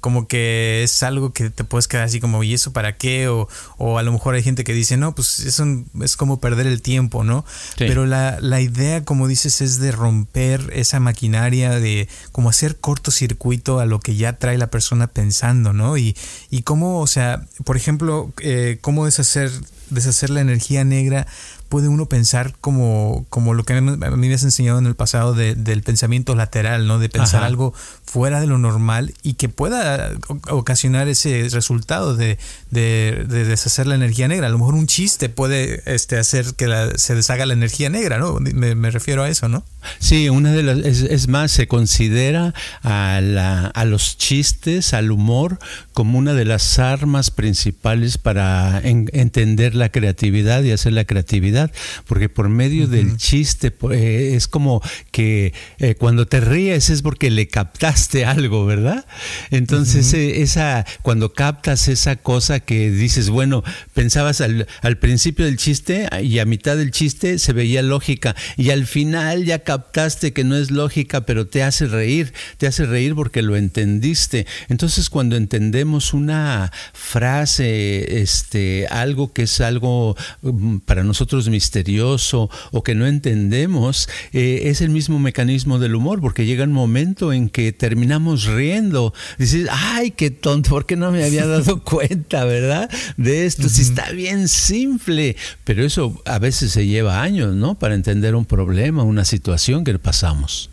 como 0.00 0.26
que 0.26 0.82
es 0.82 1.02
algo 1.02 1.32
que 1.32 1.50
te 1.50 1.64
puedes 1.64 1.88
quedar 1.88 2.04
así 2.04 2.20
como, 2.20 2.42
¿y 2.42 2.54
eso 2.54 2.72
para 2.72 2.96
qué? 2.96 3.28
O, 3.28 3.48
o 3.78 3.98
a 3.98 4.02
lo 4.02 4.12
mejor 4.12 4.34
hay 4.34 4.42
gente 4.42 4.64
que 4.64 4.72
dice, 4.72 4.96
no, 4.96 5.14
pues 5.14 5.40
eso 5.40 5.64
es 6.02 6.16
como 6.16 6.40
perder 6.40 6.66
el 6.66 6.82
tiempo, 6.82 7.24
¿no? 7.24 7.44
Sí. 7.76 7.84
Pero 7.86 8.06
la, 8.06 8.38
la 8.40 8.60
idea, 8.60 9.04
como 9.04 9.28
dices, 9.28 9.60
es 9.60 9.78
de 9.78 9.92
romper 9.92 10.70
esa 10.74 11.00
maquinaria, 11.00 11.78
de 11.78 12.08
como 12.32 12.48
hacer 12.48 12.76
cortocircuito 12.76 13.80
a 13.80 13.86
lo 13.86 14.00
que 14.00 14.16
ya 14.16 14.34
trae 14.34 14.58
la 14.58 14.70
persona 14.70 15.06
pensando, 15.06 15.72
¿no? 15.72 15.96
Y, 15.96 16.16
y 16.50 16.62
cómo, 16.62 17.00
o 17.00 17.06
sea, 17.06 17.46
por 17.64 17.76
ejemplo, 17.76 18.32
eh, 18.40 18.78
cómo 18.80 19.04
deshacer 19.04 19.50
deshacer 19.90 20.30
la 20.30 20.40
energía 20.40 20.84
negra, 20.84 21.26
puede 21.68 21.88
uno 21.88 22.06
pensar 22.06 22.54
como, 22.60 23.26
como 23.28 23.54
lo 23.54 23.64
que 23.64 23.74
a 23.74 23.80
mí 23.80 23.96
me 23.96 24.34
has 24.34 24.42
enseñado 24.42 24.78
en 24.78 24.86
el 24.86 24.94
pasado 24.96 25.34
del 25.34 25.82
pensamiento 25.82 26.34
lateral, 26.34 26.86
¿no? 26.86 26.98
De 26.98 27.08
pensar 27.08 27.44
algo 27.44 27.74
fuera 28.10 28.40
de 28.40 28.48
lo 28.48 28.58
normal 28.58 29.14
y 29.22 29.34
que 29.34 29.48
pueda 29.48 30.10
ocasionar 30.48 31.06
ese 31.06 31.48
resultado 31.52 32.16
de, 32.16 32.38
deshacer 32.70 33.86
la 33.86 33.94
energía 33.94 34.26
negra. 34.26 34.48
A 34.48 34.50
lo 34.50 34.58
mejor 34.58 34.74
un 34.74 34.88
chiste 34.88 35.28
puede 35.28 35.82
este, 35.86 36.18
hacer 36.18 36.54
que 36.54 36.66
se 36.96 37.14
deshaga 37.14 37.46
la 37.46 37.52
energía 37.52 37.88
negra, 37.88 38.18
¿no? 38.18 38.38
Me, 38.40 38.90
refiero 38.90 39.22
a 39.22 39.28
eso, 39.28 39.48
¿no? 39.48 39.62
Sí, 39.98 40.28
una 40.28 40.52
de 40.52 40.62
las, 40.62 40.78
es, 40.78 41.28
más, 41.28 41.50
se 41.50 41.66
considera 41.68 42.54
a, 42.82 43.20
la, 43.22 43.66
a 43.66 43.84
los 43.84 44.18
chistes, 44.18 44.94
al 44.94 45.10
humor, 45.10 45.58
como 45.92 46.18
una 46.18 46.34
de 46.34 46.44
las 46.44 46.78
armas 46.78 47.30
principales 47.30 48.18
para 48.18 48.80
entender 48.82 49.74
la 49.74 49.90
creatividad 49.90 50.62
y 50.62 50.72
hacer 50.72 50.92
la 50.92 51.04
creatividad, 51.04 51.70
porque 52.06 52.28
por 52.28 52.48
medio 52.48 52.88
del 52.88 53.16
chiste 53.16 53.72
eh, 53.92 54.32
es 54.34 54.48
como 54.48 54.82
que 55.10 55.52
eh, 55.78 55.94
cuando 55.96 56.26
te 56.26 56.40
ríes 56.40 56.90
es 56.90 57.02
porque 57.02 57.30
le 57.30 57.48
captaste 57.48 58.24
algo, 58.24 58.66
¿verdad? 58.66 59.06
Entonces 59.50 60.12
eh, 60.14 60.42
esa 60.42 60.86
cuando 61.02 61.32
captas 61.32 61.88
esa 61.88 62.16
cosa 62.16 62.60
que 62.60 62.90
dices, 62.90 63.30
bueno, 63.30 63.62
pensabas 63.94 64.40
al, 64.40 64.66
al 64.82 64.98
principio 64.98 65.44
del 65.44 65.56
chiste 65.56 66.08
y 66.22 66.38
a 66.38 66.44
mitad 66.44 66.76
del 66.76 66.90
chiste 66.90 67.38
se 67.38 67.52
veía 67.52 67.82
lógica 67.82 68.34
y 68.56 68.70
al 68.70 68.86
final 68.86 69.44
ya 69.44 69.60
captaste 69.70 70.32
que 70.32 70.42
no 70.42 70.56
es 70.56 70.72
lógica, 70.72 71.20
pero 71.20 71.46
te 71.46 71.62
hace 71.62 71.86
reír, 71.86 72.32
te 72.58 72.66
hace 72.66 72.86
reír 72.86 73.14
porque 73.14 73.40
lo 73.40 73.54
entendiste. 73.54 74.44
Entonces 74.68 75.08
cuando 75.08 75.36
entendemos 75.36 76.12
una 76.12 76.72
frase, 76.92 78.20
este, 78.20 78.88
algo 78.88 79.32
que 79.32 79.42
es 79.42 79.60
algo 79.60 80.16
mm, 80.42 80.78
para 80.78 81.04
nosotros 81.04 81.48
misterioso 81.48 82.50
o 82.72 82.82
que 82.82 82.96
no 82.96 83.06
entendemos, 83.06 84.08
eh, 84.32 84.62
es 84.64 84.80
el 84.80 84.90
mismo 84.90 85.20
mecanismo 85.20 85.78
del 85.78 85.94
humor, 85.94 86.20
porque 86.20 86.46
llega 86.46 86.64
un 86.64 86.72
momento 86.72 87.32
en 87.32 87.48
que 87.48 87.70
terminamos 87.70 88.46
riendo. 88.46 89.14
Dices, 89.38 89.68
ay, 89.70 90.10
qué 90.10 90.32
tonto, 90.32 90.70
¿por 90.70 90.84
qué 90.84 90.96
no 90.96 91.12
me 91.12 91.22
había 91.22 91.46
dado 91.54 91.84
cuenta, 91.84 92.44
verdad? 92.44 92.90
De 93.16 93.46
esto, 93.46 93.68
si 93.68 93.82
está 93.82 94.10
bien 94.10 94.48
simple, 94.48 95.36
pero 95.62 95.84
eso 95.84 96.20
a 96.24 96.40
veces 96.40 96.72
se 96.72 96.88
lleva 96.88 97.22
años, 97.22 97.54
¿no? 97.54 97.78
Para 97.78 97.94
entender 97.94 98.34
un 98.34 98.46
problema, 98.46 99.04
una 99.04 99.24
situación 99.24 99.59
que 99.60 99.98
pasamos. 99.98 100.70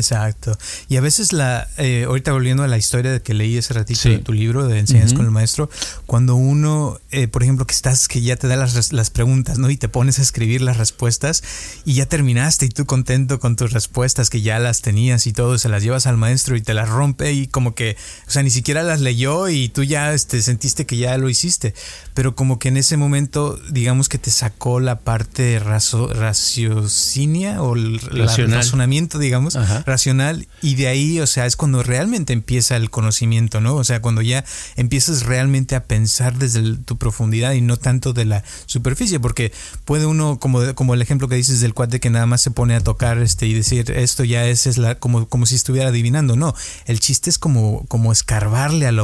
Exacto. 0.00 0.56
Y 0.88 0.96
a 0.96 1.00
veces 1.00 1.32
la, 1.32 1.68
eh, 1.76 2.04
ahorita 2.06 2.32
volviendo 2.32 2.62
a 2.62 2.68
la 2.68 2.78
historia 2.78 3.12
de 3.12 3.20
que 3.20 3.34
leí 3.34 3.56
ese 3.56 3.74
ratito 3.74 4.08
de 4.08 4.18
tu 4.18 4.32
libro 4.32 4.66
de 4.66 4.78
Enseñanzas 4.78 5.14
con 5.14 5.26
el 5.26 5.30
Maestro, 5.30 5.68
cuando 6.06 6.36
uno, 6.36 6.98
eh, 7.10 7.28
por 7.28 7.42
ejemplo, 7.42 7.66
que 7.66 7.74
estás, 7.74 8.08
que 8.08 8.22
ya 8.22 8.36
te 8.36 8.48
da 8.48 8.56
las, 8.56 8.92
las, 8.92 9.10
preguntas, 9.10 9.58
¿no? 9.58 9.68
Y 9.70 9.76
te 9.76 9.88
pones 9.88 10.18
a 10.18 10.22
escribir 10.22 10.62
las 10.62 10.78
respuestas 10.78 11.42
y 11.84 11.94
ya 11.94 12.06
terminaste 12.06 12.66
y 12.66 12.68
tú 12.70 12.86
contento 12.86 13.40
con 13.40 13.56
tus 13.56 13.72
respuestas 13.72 14.30
que 14.30 14.40
ya 14.40 14.58
las 14.58 14.82
tenías 14.82 15.26
y 15.26 15.32
todo, 15.32 15.58
se 15.58 15.68
las 15.68 15.82
llevas 15.82 16.06
al 16.06 16.16
maestro 16.16 16.56
y 16.56 16.62
te 16.62 16.74
las 16.74 16.88
rompe 16.88 17.32
y 17.32 17.46
como 17.46 17.74
que, 17.74 17.96
o 18.26 18.30
sea, 18.30 18.42
ni 18.42 18.50
siquiera 18.50 18.82
las 18.82 19.00
leyó 19.00 19.48
y 19.48 19.68
tú 19.68 19.84
ya 19.84 20.14
este, 20.14 20.42
sentiste 20.42 20.86
que 20.86 20.96
ya 20.96 21.16
lo 21.18 21.28
hiciste. 21.28 21.74
Pero 22.14 22.34
como 22.34 22.58
que 22.58 22.68
en 22.68 22.76
ese 22.76 22.96
momento, 22.96 23.58
digamos 23.70 24.08
que 24.08 24.18
te 24.18 24.30
sacó 24.30 24.80
la 24.80 25.00
parte 25.00 25.58
raciocinia 25.58 27.62
o 27.62 27.76
el, 27.76 28.00
razonamiento, 28.00 29.18
digamos. 29.18 29.56
Ajá 29.56 29.84
racional 29.90 30.46
y 30.62 30.76
de 30.76 30.86
ahí, 30.86 31.20
o 31.20 31.26
sea, 31.26 31.46
es 31.46 31.56
cuando 31.56 31.82
realmente 31.82 32.32
empieza 32.32 32.76
el 32.76 32.90
conocimiento, 32.90 33.60
¿no? 33.60 33.74
O 33.74 33.84
sea, 33.84 34.00
cuando 34.00 34.22
ya 34.22 34.44
empiezas 34.76 35.24
realmente 35.24 35.74
a 35.74 35.84
pensar 35.84 36.38
desde 36.38 36.76
tu 36.76 36.96
profundidad 36.96 37.52
y 37.52 37.60
no 37.60 37.76
tanto 37.76 38.12
de 38.12 38.24
la 38.24 38.44
superficie, 38.66 39.18
porque 39.18 39.52
puede 39.84 40.06
uno, 40.06 40.38
como, 40.38 40.74
como 40.74 40.94
el 40.94 41.02
ejemplo 41.02 41.28
que 41.28 41.34
dices 41.34 41.60
del 41.60 41.74
cuate 41.74 42.00
que 42.00 42.10
nada 42.10 42.26
más 42.26 42.40
se 42.40 42.50
pone 42.50 42.74
a 42.74 42.80
tocar 42.80 43.18
este 43.18 43.46
y 43.46 43.54
decir 43.54 43.90
esto 43.90 44.24
ya 44.24 44.46
es, 44.46 44.66
es 44.66 44.78
la, 44.78 44.94
como, 44.94 45.28
como 45.28 45.46
si 45.46 45.56
estuviera 45.56 45.88
adivinando, 45.88 46.36
no, 46.36 46.54
el 46.86 47.00
chiste 47.00 47.28
es 47.28 47.38
como, 47.38 47.84
como 47.88 48.12
escarbarle 48.12 48.86
al, 48.86 49.00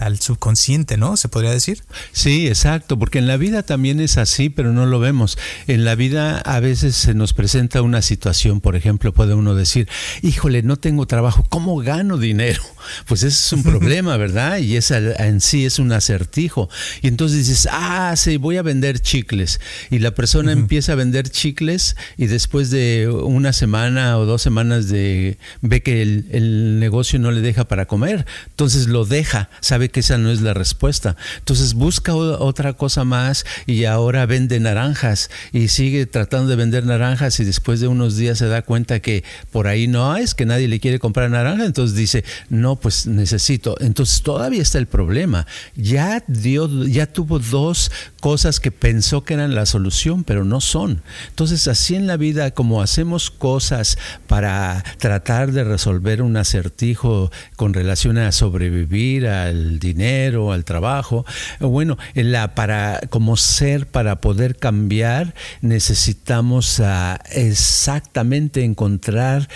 al 0.00 0.20
subconsciente, 0.20 0.96
¿no? 0.96 1.16
Se 1.16 1.28
podría 1.28 1.50
decir. 1.50 1.82
Sí, 2.12 2.46
exacto, 2.46 2.98
porque 2.98 3.18
en 3.18 3.26
la 3.26 3.36
vida 3.36 3.64
también 3.64 4.00
es 4.00 4.18
así, 4.18 4.50
pero 4.50 4.72
no 4.72 4.86
lo 4.86 5.00
vemos. 5.00 5.36
En 5.66 5.84
la 5.84 5.96
vida 5.96 6.38
a 6.38 6.60
veces 6.60 6.96
se 6.96 7.14
nos 7.14 7.32
presenta 7.32 7.82
una 7.82 8.02
situación, 8.02 8.60
por 8.60 8.76
ejemplo, 8.76 9.12
puede 9.12 9.34
uno 9.34 9.54
decir, 9.54 9.88
híjole, 10.28 10.62
no 10.62 10.76
tengo 10.76 11.06
trabajo, 11.06 11.44
¿cómo 11.48 11.78
gano 11.78 12.18
dinero? 12.18 12.62
Pues 13.06 13.22
ese 13.22 13.36
es 13.36 13.52
un 13.52 13.62
problema, 13.70 14.16
¿verdad? 14.16 14.58
Y 14.58 14.76
esa 14.76 14.98
en 14.98 15.40
sí 15.40 15.64
es 15.64 15.78
un 15.78 15.92
acertijo. 15.92 16.68
Y 17.02 17.08
entonces 17.08 17.38
dices, 17.38 17.68
ah, 17.70 18.14
sí, 18.16 18.36
voy 18.36 18.56
a 18.56 18.62
vender 18.62 19.00
chicles. 19.00 19.60
Y 19.90 19.98
la 19.98 20.12
persona 20.12 20.52
empieza 20.52 20.92
a 20.92 20.94
vender 20.96 21.28
chicles 21.28 21.96
y 22.16 22.26
después 22.26 22.70
de 22.70 23.08
una 23.08 23.52
semana 23.52 24.18
o 24.18 24.26
dos 24.26 24.42
semanas 24.42 24.88
de 24.88 25.38
ve 25.60 25.82
que 25.82 26.02
el, 26.02 26.26
el 26.30 26.78
negocio 26.78 27.18
no 27.18 27.30
le 27.30 27.40
deja 27.40 27.66
para 27.66 27.86
comer, 27.86 28.26
entonces 28.48 28.86
lo 28.86 29.04
deja, 29.04 29.50
sabe 29.60 29.88
que 29.88 30.00
esa 30.00 30.18
no 30.18 30.30
es 30.30 30.40
la 30.40 30.54
respuesta. 30.54 31.16
Entonces 31.38 31.74
busca 31.74 32.14
otra 32.14 32.72
cosa 32.72 33.04
más 33.04 33.44
y 33.66 33.84
ahora 33.84 34.26
vende 34.26 34.60
naranjas 34.60 35.30
y 35.52 35.68
sigue 35.68 36.06
tratando 36.06 36.50
de 36.50 36.56
vender 36.56 36.84
naranjas 36.84 37.40
y 37.40 37.44
después 37.44 37.80
de 37.80 37.88
unos 37.88 38.16
días 38.16 38.38
se 38.38 38.46
da 38.46 38.62
cuenta 38.62 39.00
que 39.00 39.24
por 39.50 39.66
ahí 39.66 39.86
no 39.86 40.16
es 40.16 40.34
que 40.34 40.46
nadie 40.46 40.68
le 40.68 40.80
quiere 40.80 40.98
comprar 40.98 41.30
naranja, 41.30 41.64
entonces 41.64 41.96
dice, 41.96 42.24
no, 42.48 42.76
pues 42.80 43.06
necesito. 43.06 43.76
Entonces 43.80 44.22
todavía 44.22 44.62
está 44.62 44.78
el 44.78 44.86
problema. 44.86 45.46
Ya 45.76 46.22
dio, 46.26 46.68
ya 46.84 47.06
tuvo 47.06 47.38
dos 47.38 47.90
cosas 48.20 48.60
que 48.60 48.70
pensó 48.70 49.24
que 49.24 49.34
eran 49.34 49.54
la 49.54 49.66
solución, 49.66 50.24
pero 50.24 50.44
no 50.44 50.60
son. 50.60 51.02
Entonces 51.28 51.68
así 51.68 51.94
en 51.94 52.06
la 52.06 52.16
vida, 52.16 52.50
como 52.52 52.82
hacemos 52.82 53.30
cosas 53.30 53.98
para 54.26 54.84
tratar 54.98 55.52
de 55.52 55.64
resolver 55.64 56.22
un 56.22 56.36
acertijo 56.36 57.30
con 57.56 57.74
relación 57.74 58.18
a 58.18 58.32
sobrevivir, 58.32 59.26
al 59.26 59.78
dinero, 59.78 60.52
al 60.52 60.64
trabajo, 60.64 61.24
bueno, 61.60 61.98
la, 62.14 62.54
para 62.54 63.00
como 63.10 63.36
ser, 63.36 63.86
para 63.86 64.20
poder 64.20 64.56
cambiar, 64.56 65.34
necesitamos 65.60 66.80
ah, 66.80 67.20
exactamente 67.30 68.64
encontrar 68.64 69.48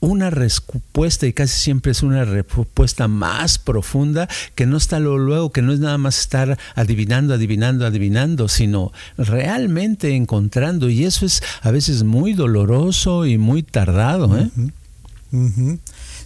una 0.00 0.30
respuesta 0.30 1.26
y 1.26 1.32
casi 1.32 1.58
siempre 1.58 1.92
es 1.92 2.02
una 2.02 2.24
respuesta 2.24 3.08
más 3.08 3.58
profunda 3.58 4.28
que 4.54 4.66
no 4.66 4.76
está 4.76 5.00
luego, 5.00 5.50
que 5.50 5.62
no 5.62 5.72
es 5.72 5.80
nada 5.80 5.98
más 5.98 6.18
estar 6.18 6.58
adivinando, 6.74 7.34
adivinando, 7.34 7.86
adivinando, 7.86 8.48
sino 8.48 8.92
realmente 9.16 10.14
encontrando 10.14 10.88
y 10.90 11.04
eso 11.04 11.24
es 11.24 11.42
a 11.62 11.70
veces 11.70 12.02
muy 12.02 12.34
doloroso 12.34 13.26
y 13.26 13.38
muy 13.38 13.62
tardado. 13.62 14.38
¿eh? 14.38 14.50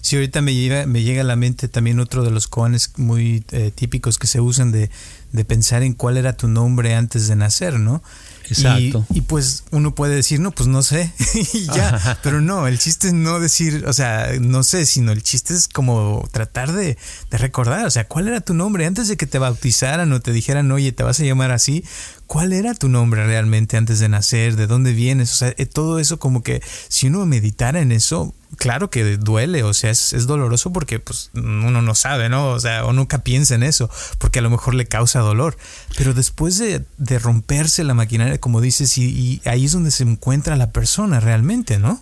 Sí, 0.03 0.17
ahorita 0.17 0.41
me 0.41 0.55
llega, 0.55 0.87
me 0.87 1.03
llega 1.03 1.21
a 1.21 1.25
la 1.25 1.37
mente 1.37 1.69
también 1.69 2.01
otro 2.01 2.25
de 2.25 2.31
los 2.31 2.49
koanes 2.49 2.93
muy 2.97 3.45
eh, 3.53 3.71
típicos 3.75 4.19
que 4.19 4.27
se 4.27 4.41
usan 4.41 4.73
de, 4.73 4.91
de 5.33 5.45
pensar 5.45 5.83
en 5.83 5.95
cuál 5.95 6.17
era 6.17 6.37
tu 6.37 6.49
nombre 6.49 6.95
antes 6.95 7.29
de 7.29 7.37
nacer, 7.37 7.79
¿no? 7.79 8.03
Exacto. 8.51 9.07
Y, 9.15 9.23
pues 9.23 9.65
uno 9.71 9.95
puede 9.95 10.15
decir, 10.15 10.41
no, 10.41 10.51
pues 10.51 10.69
no 10.69 10.83
sé, 10.83 11.13
y 11.53 11.67
ya. 11.67 12.19
Pero 12.23 12.41
no, 12.41 12.67
el 12.67 12.79
chiste 12.79 13.09
es 13.09 13.15
no 13.15 13.41
decir, 13.41 13.85
o 13.87 13.93
sea, 13.93 14.29
no 14.41 14.63
sé, 14.63 14.87
sino 14.87 15.13
el 15.13 15.23
chiste 15.23 15.55
es 15.55 15.69
como 15.69 16.29
tratar 16.33 16.73
de, 16.73 16.99
de 17.31 17.39
recordar, 17.39 17.87
o 17.87 17.91
sea, 17.91 18.07
¿cuál 18.09 18.29
era 18.29 18.41
tu 18.41 18.55
nombre 18.55 18.87
antes 18.87 19.09
de 19.09 19.17
que 19.17 19.27
te 19.27 19.39
bautizaran 19.39 20.13
o 20.13 20.21
te 20.21 20.33
dijeran, 20.33 20.71
oye, 20.73 20.93
te 20.93 21.03
vas 21.03 21.21
a 21.21 21.25
llamar 21.25 21.53
así? 21.53 21.85
¿Cuál 22.31 22.53
era 22.53 22.75
tu 22.75 22.89
nombre 22.89 23.27
realmente 23.27 23.77
antes 23.77 23.99
de 23.99 24.09
nacer? 24.09 24.55
¿De 24.55 24.69
dónde 24.69 24.93
vienes? 24.93 25.33
O 25.33 25.35
sea, 25.35 25.53
eh, 25.59 25.67
todo 25.67 25.99
eso 25.99 26.21
como 26.21 26.45
que 26.45 26.63
si 26.87 27.09
uno 27.09 27.27
meditara 27.27 27.81
en 27.81 27.91
eso, 27.91 28.33
claro 28.55 28.89
que 28.89 29.17
duele, 29.17 29.65
o 29.65 29.75
sea, 29.75 29.91
es, 29.91 30.27
doloroso 30.29 30.73
porque 30.73 31.01
pues 31.01 31.33
uno 31.35 31.83
no 31.83 31.95
sabe, 31.97 32.29
¿no? 32.29 32.51
O 32.51 32.61
sea, 32.61 32.85
o 32.85 32.93
nunca 32.93 33.25
piensa 33.25 33.57
en 33.57 33.65
eso, 33.65 33.91
porque 34.19 34.39
a 34.39 34.43
lo 34.43 34.51
mejor 34.51 34.77
le 34.77 34.87
causa 34.87 35.19
dolor. 35.19 35.57
Pero 35.97 36.15
después 36.15 36.57
de, 36.59 37.19
romperse 37.19 37.83
la 37.83 37.95
maquinaria, 37.95 38.39
como 38.39 38.61
dices, 38.61 38.97
y, 38.97 39.43
ahí 39.45 39.65
es 39.65 39.73
donde 39.73 39.91
se 39.91 40.05
encuentra 40.05 40.55
la 40.55 40.71
persona 40.71 41.19
realmente, 41.19 41.81
¿no? 41.81 42.01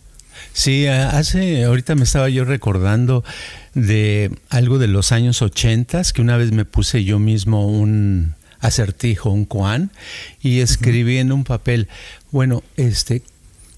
Sí, 0.53 0.87
hace, 0.87 1.65
ahorita 1.65 1.95
me 1.95 2.05
estaba 2.05 2.29
yo 2.29 2.45
recordando 2.45 3.25
de 3.73 4.31
algo 4.51 4.79
de 4.79 4.89
los 4.89 5.11
años 5.11 5.41
ochentas, 5.41 6.13
que 6.13 6.21
una 6.21 6.37
vez 6.37 6.53
me 6.53 6.67
puse 6.67 7.03
yo 7.03 7.19
mismo 7.19 7.67
un 7.67 8.35
acertijo, 8.61 9.31
un 9.31 9.45
koan, 9.45 9.91
y 10.43 10.61
escribí 10.61 11.19
en 11.19 11.33
un 11.33 11.45
papel, 11.45 11.89
bueno, 12.31 12.63
este, 12.77 13.23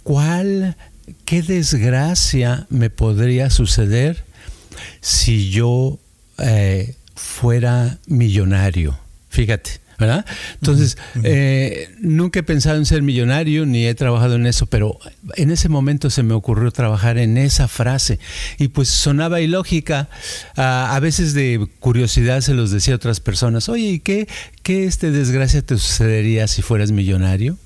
¿cuál 0.02 0.76
qué 1.25 1.42
desgracia 1.42 2.66
me 2.70 2.90
podría 2.90 3.50
suceder 3.50 4.25
si 5.00 5.50
yo 5.50 5.99
eh, 6.38 6.94
fuera 7.14 7.99
millonario. 8.06 8.99
Fíjate, 9.28 9.72
¿verdad? 10.00 10.25
Entonces, 10.54 10.99
eh, 11.23 11.90
nunca 12.00 12.40
he 12.40 12.42
pensado 12.42 12.78
en 12.78 12.87
ser 12.87 13.02
millonario 13.02 13.66
ni 13.66 13.87
he 13.87 13.95
trabajado 13.95 14.35
en 14.35 14.47
eso, 14.47 14.66
pero 14.66 14.99
en 15.37 15.50
ese 15.50 15.69
momento 15.69 16.11
se 16.11 16.23
me 16.23 16.35
ocurrió 16.35 16.71
trabajar 16.73 17.19
en 17.19 17.37
esa 17.37 17.69
frase 17.69 18.19
y 18.59 18.69
pues 18.69 18.88
sonaba 18.88 19.40
ilógica. 19.40 20.09
a 20.57 20.99
veces 21.00 21.35
de 21.35 21.69
curiosidad 21.78 22.40
se 22.40 22.54
los 22.54 22.71
decía 22.71 22.95
a 22.95 22.97
otras 22.97 23.21
personas, 23.21 23.69
oye, 23.69 23.90
¿y 23.90 24.00
qué, 24.00 24.26
qué 24.62 24.85
este 24.85 25.11
desgracia 25.11 25.62
te 25.62 25.76
sucedería 25.76 26.49
si 26.49 26.62
fueras 26.62 26.90
millonario? 26.90 27.59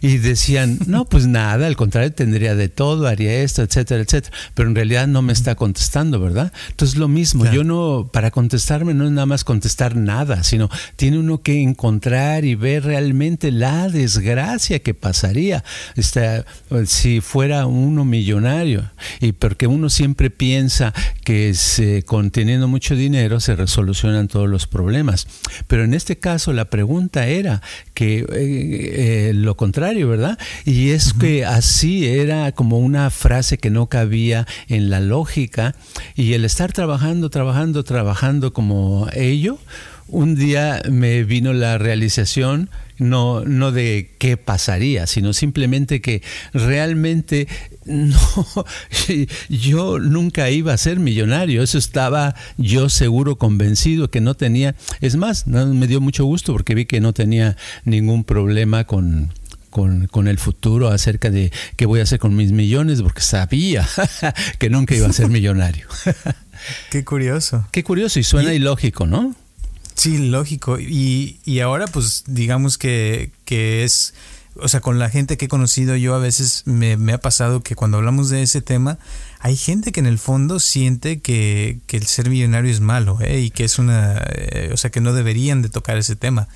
Y 0.00 0.18
decían, 0.18 0.78
no, 0.86 1.04
pues 1.06 1.26
nada, 1.26 1.66
al 1.66 1.76
contrario, 1.76 2.12
tendría 2.12 2.54
de 2.54 2.68
todo, 2.68 3.06
haría 3.06 3.42
esto, 3.42 3.62
etcétera, 3.62 4.02
etcétera. 4.02 4.36
Pero 4.54 4.68
en 4.68 4.74
realidad 4.74 5.06
no 5.06 5.22
me 5.22 5.32
está 5.32 5.54
contestando, 5.54 6.20
¿verdad? 6.20 6.52
Entonces 6.70 6.98
lo 6.98 7.08
mismo, 7.08 7.50
yo 7.50 7.64
no, 7.64 8.08
para 8.12 8.30
contestarme 8.30 8.94
no 8.94 9.04
es 9.04 9.10
nada 9.10 9.26
más 9.26 9.44
contestar 9.44 9.96
nada, 9.96 10.42
sino 10.44 10.70
tiene 10.96 11.18
uno 11.18 11.42
que 11.42 11.62
encontrar 11.62 12.44
y 12.44 12.54
ver 12.54 12.84
realmente 12.84 13.50
la 13.50 13.88
desgracia 13.88 14.78
que 14.80 14.94
pasaría 14.94 15.64
este, 15.96 16.44
si 16.86 17.20
fuera 17.20 17.66
uno 17.66 18.04
millonario. 18.04 18.90
Y 19.20 19.32
porque 19.32 19.66
uno 19.66 19.90
siempre 19.90 20.30
piensa 20.30 20.92
que 21.24 21.54
se, 21.54 22.02
con 22.02 22.30
teniendo 22.30 22.68
mucho 22.68 22.94
dinero 22.94 23.40
se 23.40 23.56
resolucionan 23.56 24.28
todos 24.28 24.48
los 24.48 24.66
problemas. 24.66 25.26
Pero 25.66 25.84
en 25.84 25.94
este 25.94 26.18
caso 26.18 26.52
la 26.52 26.66
pregunta 26.66 27.26
era 27.26 27.62
que 27.94 28.18
eh, 28.18 28.26
eh, 28.30 29.32
lo 29.34 29.56
contrario, 29.56 30.08
¿verdad? 30.08 30.38
Y 30.64 30.90
es 30.90 31.12
que 31.12 31.44
así 31.44 32.06
era 32.06 32.52
como 32.52 32.78
una 32.78 33.08
frase 33.10 33.58
que 33.58 33.70
no 33.70 33.86
cabía 33.86 34.46
en 34.68 34.90
la 34.90 35.00
lógica 35.00 35.74
y 36.14 36.34
el 36.34 36.44
estar 36.44 36.72
trabajando, 36.72 37.30
trabajando, 37.30 37.84
trabajando 37.84 38.52
como 38.52 39.08
ello, 39.14 39.58
un 40.08 40.34
día 40.34 40.82
me 40.90 41.24
vino 41.24 41.52
la 41.52 41.78
realización 41.78 42.68
no, 42.98 43.44
no 43.44 43.72
de 43.72 44.10
qué 44.18 44.36
pasaría, 44.36 45.06
sino 45.06 45.32
simplemente 45.32 46.00
que 46.00 46.22
realmente 46.52 47.48
no, 47.86 48.18
yo 49.48 49.98
nunca 49.98 50.50
iba 50.50 50.72
a 50.72 50.76
ser 50.76 50.98
millonario, 50.98 51.62
eso 51.62 51.78
estaba 51.78 52.34
yo 52.56 52.88
seguro 52.88 53.36
convencido 53.36 54.10
que 54.10 54.20
no 54.20 54.34
tenía, 54.34 54.74
es 55.00 55.16
más, 55.16 55.46
me 55.46 55.86
dio 55.86 56.00
mucho 56.00 56.24
gusto 56.24 56.52
porque 56.52 56.74
vi 56.74 56.86
que 56.86 57.00
no 57.00 57.12
tenía 57.12 57.56
ningún 57.84 58.24
problema 58.24 58.84
con, 58.84 59.32
con, 59.70 60.28
el 60.28 60.38
futuro 60.38 60.88
acerca 60.88 61.30
de 61.30 61.52
qué 61.76 61.86
voy 61.86 62.00
a 62.00 62.04
hacer 62.04 62.18
con 62.18 62.36
mis 62.36 62.52
millones, 62.52 63.02
porque 63.02 63.22
sabía 63.22 63.86
que 64.58 64.70
nunca 64.70 64.94
iba 64.94 65.08
a 65.08 65.12
ser 65.12 65.28
millonario. 65.28 65.88
qué 66.90 67.04
curioso. 67.04 67.66
Qué 67.72 67.82
curioso 67.82 68.20
y 68.20 68.22
suena 68.22 68.54
ilógico, 68.54 69.06
¿no? 69.06 69.34
Sí, 69.94 70.28
lógico. 70.28 70.78
Y, 70.78 71.40
y 71.44 71.60
ahora 71.60 71.86
pues 71.86 72.24
digamos 72.26 72.78
que, 72.78 73.32
que 73.44 73.84
es 73.84 74.14
o 74.56 74.68
sea, 74.68 74.80
con 74.80 74.98
la 74.98 75.10
gente 75.10 75.36
que 75.36 75.46
he 75.46 75.48
conocido 75.48 75.96
yo 75.96 76.14
a 76.14 76.18
veces 76.18 76.62
me, 76.66 76.96
me, 76.96 77.12
ha 77.12 77.18
pasado 77.18 77.62
que 77.62 77.74
cuando 77.74 77.98
hablamos 77.98 78.28
de 78.30 78.42
ese 78.42 78.60
tema, 78.62 78.98
hay 79.44 79.56
gente 79.56 79.92
que 79.92 80.00
en 80.00 80.06
el 80.06 80.16
fondo 80.16 80.58
siente 80.58 81.20
que, 81.20 81.80
que 81.86 81.98
el 81.98 82.06
ser 82.06 82.30
millonario 82.30 82.70
es 82.70 82.80
malo 82.80 83.18
¿eh? 83.20 83.40
y 83.40 83.50
que 83.50 83.64
es 83.64 83.78
una, 83.78 84.24
eh, 84.34 84.70
o 84.72 84.78
sea, 84.78 84.88
que 84.88 85.02
no 85.02 85.12
deberían 85.12 85.60
de 85.60 85.68
tocar 85.68 85.98
ese 85.98 86.16
tema. 86.16 86.48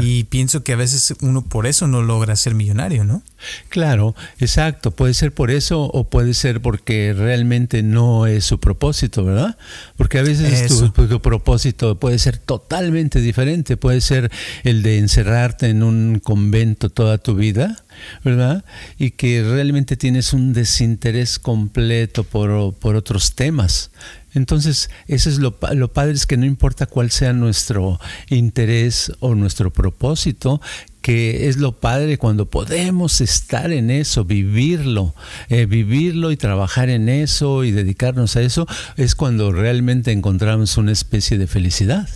Y 0.00 0.24
pienso 0.24 0.62
que 0.62 0.72
a 0.72 0.76
veces 0.76 1.12
uno 1.22 1.42
por 1.42 1.66
eso 1.66 1.88
no 1.88 2.02
logra 2.02 2.36
ser 2.36 2.54
millonario, 2.54 3.02
¿no? 3.02 3.24
Claro, 3.68 4.14
exacto. 4.38 4.92
Puede 4.92 5.14
ser 5.14 5.34
por 5.34 5.50
eso 5.50 5.82
o 5.86 6.04
puede 6.04 6.34
ser 6.34 6.62
porque 6.62 7.12
realmente 7.18 7.82
no 7.82 8.28
es 8.28 8.44
su 8.44 8.60
propósito, 8.60 9.24
¿verdad? 9.24 9.58
Porque 9.96 10.20
a 10.20 10.22
veces 10.22 10.68
tu, 10.68 10.90
tu, 11.08 11.20
propósito 11.20 11.98
puede 11.98 12.20
ser 12.20 12.38
totalmente 12.38 13.20
diferente. 13.20 13.76
Puede 13.76 14.00
ser 14.00 14.30
el 14.62 14.84
de 14.84 14.98
encerrarte 14.98 15.68
en 15.68 15.82
un 15.82 16.20
convento 16.20 16.90
toda 16.90 17.18
tu 17.18 17.34
vida 17.34 17.82
¿verdad? 18.24 18.64
Y 18.98 19.12
que 19.12 19.42
realmente 19.42 19.96
tienes 19.96 20.32
un 20.32 20.52
desinterés 20.52 21.38
completo 21.38 22.24
por, 22.24 22.74
por 22.74 22.96
otros 22.96 23.34
temas. 23.34 23.90
Entonces, 24.34 24.90
eso 25.06 25.30
es 25.30 25.38
lo, 25.38 25.56
lo, 25.72 25.92
padre, 25.92 26.12
es 26.12 26.26
que 26.26 26.36
no 26.36 26.44
importa 26.44 26.84
cuál 26.84 27.10
sea 27.10 27.32
nuestro 27.32 27.98
interés 28.28 29.10
o 29.20 29.34
nuestro 29.34 29.72
propósito, 29.72 30.60
que 31.00 31.48
es 31.48 31.56
lo 31.56 31.72
padre 31.78 32.18
cuando 32.18 32.50
podemos 32.50 33.20
estar 33.20 33.72
en 33.72 33.90
eso, 33.90 34.24
vivirlo, 34.24 35.14
eh, 35.48 35.64
vivirlo 35.64 36.32
y 36.32 36.36
trabajar 36.36 36.90
en 36.90 37.08
eso 37.08 37.64
y 37.64 37.70
dedicarnos 37.70 38.36
a 38.36 38.42
eso, 38.42 38.66
es 38.96 39.14
cuando 39.14 39.52
realmente 39.52 40.12
encontramos 40.12 40.76
una 40.76 40.92
especie 40.92 41.38
de 41.38 41.46
felicidad. 41.46 42.08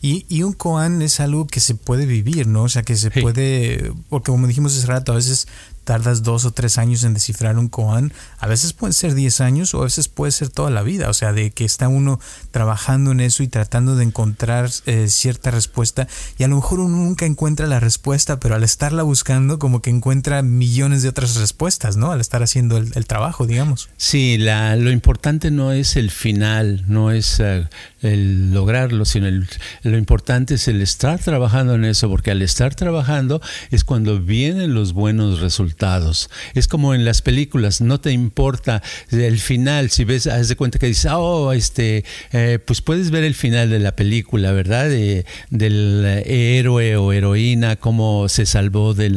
Y, 0.00 0.26
y, 0.28 0.42
un 0.42 0.52
koan 0.52 1.02
es 1.02 1.20
algo 1.20 1.46
que 1.46 1.60
se 1.60 1.74
puede 1.74 2.06
vivir, 2.06 2.46
¿no? 2.46 2.64
O 2.64 2.68
sea, 2.68 2.82
que 2.82 2.96
se 2.96 3.10
puede, 3.10 3.92
porque 4.08 4.30
como 4.30 4.46
dijimos 4.46 4.76
hace 4.76 4.86
rato, 4.86 5.12
a 5.12 5.16
veces 5.16 5.48
tardas 5.88 6.22
dos 6.22 6.44
o 6.44 6.50
tres 6.50 6.76
años 6.76 7.02
en 7.02 7.14
descifrar 7.14 7.56
un 7.56 7.70
koan, 7.70 8.12
a 8.40 8.46
veces 8.46 8.74
pueden 8.74 8.92
ser 8.92 9.14
diez 9.14 9.40
años 9.40 9.72
o 9.72 9.80
a 9.80 9.84
veces 9.84 10.08
puede 10.08 10.32
ser 10.32 10.50
toda 10.50 10.68
la 10.68 10.82
vida, 10.82 11.08
o 11.08 11.14
sea, 11.14 11.32
de 11.32 11.50
que 11.50 11.64
está 11.64 11.88
uno 11.88 12.20
trabajando 12.50 13.10
en 13.10 13.20
eso 13.20 13.42
y 13.42 13.48
tratando 13.48 13.96
de 13.96 14.04
encontrar 14.04 14.68
eh, 14.84 15.08
cierta 15.08 15.50
respuesta 15.50 16.06
y 16.36 16.44
a 16.44 16.48
lo 16.48 16.56
mejor 16.56 16.80
uno 16.80 16.94
nunca 16.94 17.24
encuentra 17.24 17.66
la 17.66 17.80
respuesta, 17.80 18.38
pero 18.38 18.54
al 18.54 18.64
estarla 18.64 19.02
buscando 19.02 19.58
como 19.58 19.80
que 19.80 19.88
encuentra 19.88 20.42
millones 20.42 21.02
de 21.02 21.08
otras 21.08 21.36
respuestas, 21.36 21.96
¿no? 21.96 22.12
Al 22.12 22.20
estar 22.20 22.42
haciendo 22.42 22.76
el, 22.76 23.06
trabajo, 23.06 23.46
digamos. 23.46 23.88
Sí, 23.96 24.36
la, 24.36 24.76
lo 24.76 24.90
importante 24.90 25.50
no 25.50 25.72
es 25.72 25.96
el 25.96 26.10
final, 26.10 26.84
no 26.86 27.12
es 27.12 27.40
uh, 27.40 27.66
el 28.02 28.52
lograrlo, 28.52 29.06
sino 29.06 29.26
el, 29.26 29.48
lo 29.82 29.96
importante 29.96 30.54
es 30.54 30.68
el 30.68 30.82
estar 30.82 31.18
trabajando 31.18 31.74
en 31.74 31.84
eso, 31.84 32.08
porque 32.08 32.30
al 32.30 32.42
estar 32.42 32.74
trabajando 32.74 33.40
es 33.70 33.84
cuando 33.84 34.20
vienen 34.20 34.74
los 34.74 34.92
buenos 34.92 35.40
resultados. 35.40 36.30
Es 36.54 36.68
como 36.68 36.94
en 36.94 37.04
las 37.04 37.22
películas, 37.22 37.80
no 37.80 38.00
te 38.00 38.12
importa 38.12 38.82
el 39.10 39.38
final, 39.38 39.90
si 39.90 40.04
ves, 40.04 40.26
haz 40.26 40.48
de 40.48 40.56
cuenta 40.56 40.78
que 40.78 40.86
dices, 40.86 41.10
oh, 41.14 41.52
este, 41.52 42.04
eh, 42.32 42.58
pues 42.64 42.82
puedes 42.82 43.10
ver 43.10 43.24
el 43.24 43.34
final 43.34 43.70
de 43.70 43.78
la 43.78 43.94
película, 43.96 44.52
¿verdad? 44.52 44.88
De, 44.88 45.24
del 45.50 46.22
héroe 46.26 46.96
o 46.96 47.12
heroína, 47.12 47.76
cómo 47.76 48.28
se 48.28 48.46
salvó 48.46 48.94
del 48.94 49.16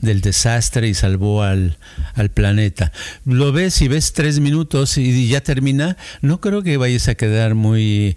desastre 0.00 0.88
y 0.88 0.94
salvó 0.94 1.42
al, 1.42 1.78
al 2.14 2.30
planeta. 2.30 2.92
Lo 3.24 3.52
ves 3.52 3.80
y 3.82 3.88
ves 3.88 4.12
tres 4.12 4.40
minutos 4.40 4.98
y 4.98 5.28
ya 5.28 5.40
termina, 5.40 5.96
no 6.20 6.40
creo 6.40 6.62
que 6.62 6.76
vayas 6.76 7.08
a 7.08 7.14
quedar 7.14 7.54
muy 7.54 8.16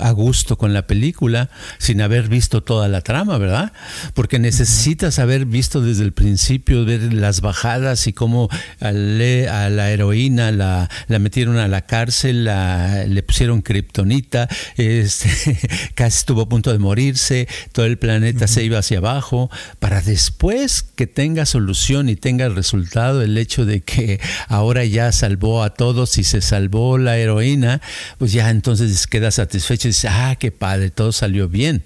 a 0.00 0.10
gusto 0.12 0.56
con 0.56 0.72
la 0.72 0.86
película 0.86 1.50
sin 1.78 2.00
haber 2.00 2.28
visto 2.28 2.62
toda 2.62 2.88
la 2.88 3.02
trama, 3.02 3.38
¿verdad? 3.38 3.72
Porque 4.14 4.38
necesitas 4.38 5.18
haber 5.18 5.44
visto 5.44 5.80
desde 5.80 6.04
el 6.04 6.12
principio, 6.12 6.84
ver 6.84 7.12
las 7.12 7.40
bajadas 7.40 8.06
y 8.06 8.12
cómo 8.12 8.48
a, 8.80 8.92
la 8.92 9.90
heroína 9.90 10.50
la, 10.50 10.88
metieron 11.08 11.58
a 11.58 11.68
la 11.68 11.82
cárcel, 11.82 12.44
le 12.44 13.22
pusieron 13.22 13.62
kriptonita, 13.62 14.48
este, 14.76 15.58
casi 15.94 16.18
estuvo 16.18 16.42
a 16.42 16.48
punto 16.48 16.72
de 16.72 16.78
morirse, 16.78 17.48
todo 17.72 17.86
el 17.86 17.98
planeta 17.98 18.46
se 18.46 18.64
iba 18.64 18.78
hacia 18.78 18.98
abajo, 18.98 19.50
para 19.78 20.00
después 20.00 20.82
que 20.82 21.06
tenga 21.06 21.46
solución 21.46 22.08
y 22.08 22.16
tenga 22.16 22.48
resultado 22.48 23.22
el 23.22 23.36
hecho 23.36 23.64
de 23.64 23.80
que 23.82 24.20
ahora 24.48 24.84
ya 24.84 25.12
salvó 25.12 25.62
a 25.62 25.74
todos 25.74 26.18
y 26.18 26.24
se 26.24 26.40
salvó 26.40 26.98
la 26.98 27.18
heroína, 27.18 27.80
pues 28.18 28.32
ya 28.32 28.50
entonces 28.50 28.85
queda 29.08 29.30
satisfecho 29.30 29.88
y 29.88 29.90
dice, 29.90 30.08
ah, 30.08 30.36
qué 30.38 30.50
padre, 30.50 30.90
todo 30.90 31.12
salió 31.12 31.48
bien. 31.48 31.82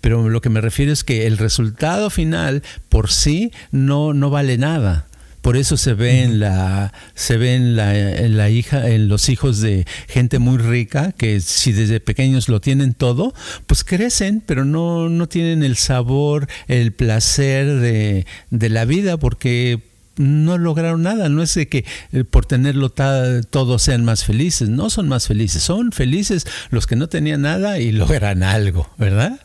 Pero 0.00 0.28
lo 0.28 0.40
que 0.40 0.50
me 0.50 0.60
refiero 0.60 0.92
es 0.92 1.04
que 1.04 1.26
el 1.26 1.38
resultado 1.38 2.10
final 2.10 2.62
por 2.88 3.10
sí 3.10 3.52
no, 3.70 4.14
no 4.14 4.30
vale 4.30 4.58
nada. 4.58 5.06
Por 5.42 5.56
eso 5.56 5.76
se 5.76 5.94
ve 5.94 6.22
en 6.22 6.38
la 6.38 6.92
se 7.14 7.36
ve 7.36 7.56
en 7.56 7.74
la, 7.74 7.98
en 7.98 8.36
la, 8.36 8.48
hija 8.48 8.88
en 8.88 9.08
los 9.08 9.28
hijos 9.28 9.60
de 9.60 9.86
gente 10.06 10.38
muy 10.38 10.56
rica 10.56 11.10
que 11.10 11.40
si 11.40 11.72
desde 11.72 11.98
pequeños 11.98 12.48
lo 12.48 12.60
tienen 12.60 12.94
todo, 12.94 13.34
pues 13.66 13.82
crecen, 13.82 14.40
pero 14.46 14.64
no 14.64 15.08
no 15.08 15.28
tienen 15.28 15.64
el 15.64 15.76
sabor, 15.76 16.46
el 16.68 16.92
placer 16.92 17.66
de, 17.80 18.24
de 18.50 18.68
la 18.68 18.84
vida 18.84 19.16
porque 19.16 19.80
no 20.16 20.58
lograron 20.58 21.02
nada. 21.02 21.28
No 21.28 21.42
es 21.42 21.54
de 21.54 21.68
que 21.68 21.84
eh, 22.12 22.24
por 22.24 22.46
tenerlo 22.46 22.90
todos 22.90 23.82
sean 23.82 24.04
más 24.04 24.24
felices. 24.24 24.68
No 24.68 24.90
son 24.90 25.08
más 25.08 25.26
felices. 25.26 25.62
Son 25.62 25.92
felices 25.92 26.46
los 26.70 26.86
que 26.86 26.96
no 26.96 27.08
tenían 27.08 27.42
nada 27.42 27.78
y 27.78 27.92
logran 27.92 28.42
algo, 28.42 28.90
¿verdad? 28.98 29.40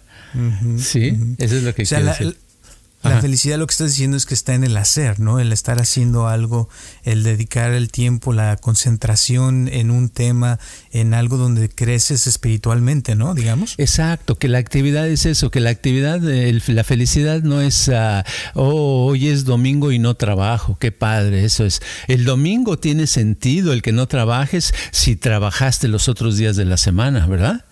sí, 0.78 1.18
eso 1.40 1.56
es 1.56 1.64
lo 1.64 1.74
que 1.74 1.84
quiero 1.84 2.06
decir. 2.06 2.38
La 3.04 3.22
felicidad 3.22 3.58
lo 3.58 3.68
que 3.68 3.72
estás 3.72 3.92
diciendo 3.92 4.18
es 4.18 4.26
que 4.26 4.34
está 4.34 4.54
en 4.54 4.64
el 4.64 4.76
hacer, 4.76 5.20
¿no? 5.20 5.40
El 5.40 5.54
estar 5.54 5.80
haciendo 5.80 6.28
algo, 6.28 6.68
el 7.04 7.24
dedicar 7.24 7.72
el 7.72 7.90
tiempo, 7.90 8.34
la 8.34 8.58
concentración 8.58 9.70
en 9.72 9.92
un 9.92 10.10
tema, 10.10 10.60
en 10.92 11.14
algo 11.14 11.38
donde 11.38 11.70
creces 11.70 12.28
espiritualmente, 12.28 13.16
¿no? 13.16 13.34
Digamos. 13.34 13.76
Exacto, 13.78 14.36
que 14.36 14.50
la 14.50 14.58
actividad 14.58 15.08
es 15.08 15.26
eso, 15.26 15.52
que 15.52 15.60
la 15.60 15.70
actividad, 15.70 16.20
la 16.22 16.84
felicidad 16.84 17.44
no 17.44 17.62
es, 17.62 17.88
uh, 17.88 18.24
oh, 18.56 19.06
hoy 19.06 19.28
es 19.28 19.46
domingo 19.46 19.92
y 19.92 20.00
no 20.00 20.16
trabajo, 20.16 20.78
qué 20.80 20.92
padre, 20.92 21.46
eso 21.46 21.66
es. 21.66 21.82
El 22.08 22.26
domingo 22.26 22.78
tiene 22.78 23.08
sentido 23.08 23.74
el 23.74 23.82
que 23.82 23.94
no 23.94 24.08
trabajes 24.08 24.74
si 24.92 25.16
trabajaste 25.16 25.88
los 25.88 26.10
otros 26.10 26.36
días 26.38 26.56
de 26.56 26.66
la 26.66 26.78
semana, 26.78 27.26
¿verdad? 27.28 27.66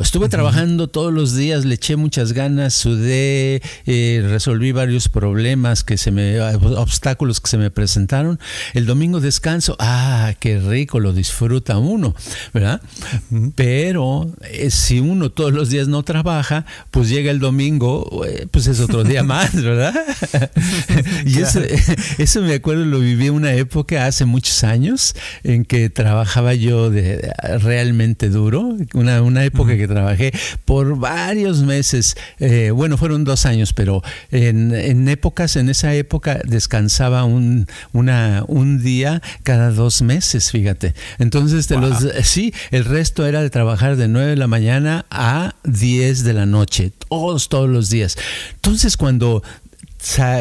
Estuve 0.00 0.28
trabajando 0.28 0.88
todos 0.88 1.12
los 1.12 1.34
días, 1.34 1.64
le 1.64 1.74
eché 1.74 1.96
muchas 1.96 2.32
ganas, 2.32 2.74
sudé, 2.74 3.62
eh, 3.86 4.26
resolví 4.28 4.72
varios 4.72 5.08
problemas 5.08 5.82
que 5.82 5.96
se 5.96 6.10
me, 6.10 6.40
obstáculos 6.40 7.40
que 7.40 7.48
se 7.48 7.58
me 7.58 7.70
presentaron. 7.70 8.38
El 8.74 8.86
domingo 8.86 9.20
descanso, 9.20 9.76
ah, 9.78 10.34
qué 10.38 10.60
rico, 10.60 11.00
lo 11.00 11.12
disfruta 11.12 11.78
uno, 11.78 12.14
¿verdad? 12.54 12.80
Pero 13.54 14.32
eh, 14.42 14.70
si 14.70 15.00
uno 15.00 15.30
todos 15.30 15.52
los 15.52 15.70
días 15.70 15.88
no 15.88 16.02
trabaja, 16.04 16.64
pues 16.90 17.08
llega 17.08 17.30
el 17.30 17.40
domingo, 17.40 18.24
eh, 18.24 18.46
pues 18.50 18.66
es 18.68 18.80
otro 18.80 19.04
día 19.04 19.22
más, 19.24 19.54
¿verdad? 19.54 19.94
y 21.26 21.40
eso, 21.40 21.60
eso 22.18 22.42
me 22.42 22.54
acuerdo, 22.54 22.84
lo 22.84 23.00
viví 23.00 23.28
una 23.28 23.52
época 23.54 24.06
hace 24.06 24.24
muchos 24.24 24.64
años 24.64 25.14
en 25.42 25.64
que 25.64 25.90
trabajaba 25.90 26.54
yo 26.54 26.90
de, 26.90 27.32
realmente 27.60 28.28
duro, 28.28 28.76
una, 28.94 29.22
una 29.22 29.44
época 29.48 29.76
que 29.76 29.86
trabajé 29.86 30.32
por 30.64 30.98
varios 30.98 31.62
meses, 31.62 32.16
eh, 32.38 32.70
bueno, 32.70 32.96
fueron 32.96 33.24
dos 33.24 33.46
años, 33.46 33.72
pero 33.72 34.02
en, 34.30 35.08
épocas, 35.08 35.56
en 35.56 35.68
esa 35.68 35.94
época 35.94 36.40
descansaba 36.44 37.24
un, 37.24 37.66
una, 37.92 38.44
un 38.46 38.82
día 38.82 39.22
cada 39.42 39.70
dos 39.70 40.02
meses, 40.02 40.50
fíjate. 40.50 40.94
Entonces, 41.18 41.70
los, 41.70 42.06
sí, 42.22 42.54
el 42.70 42.84
resto 42.84 43.26
era 43.26 43.42
de 43.42 43.50
trabajar 43.50 43.96
de 43.96 44.08
9 44.08 44.30
de 44.30 44.36
la 44.36 44.46
mañana 44.46 45.06
a 45.10 45.54
10 45.64 46.24
de 46.24 46.32
la 46.32 46.46
noche, 46.46 46.92
todos, 47.08 47.48
todos 47.48 47.68
los 47.68 47.90
días. 47.90 48.16
Entonces, 48.54 48.96
cuando 48.96 49.42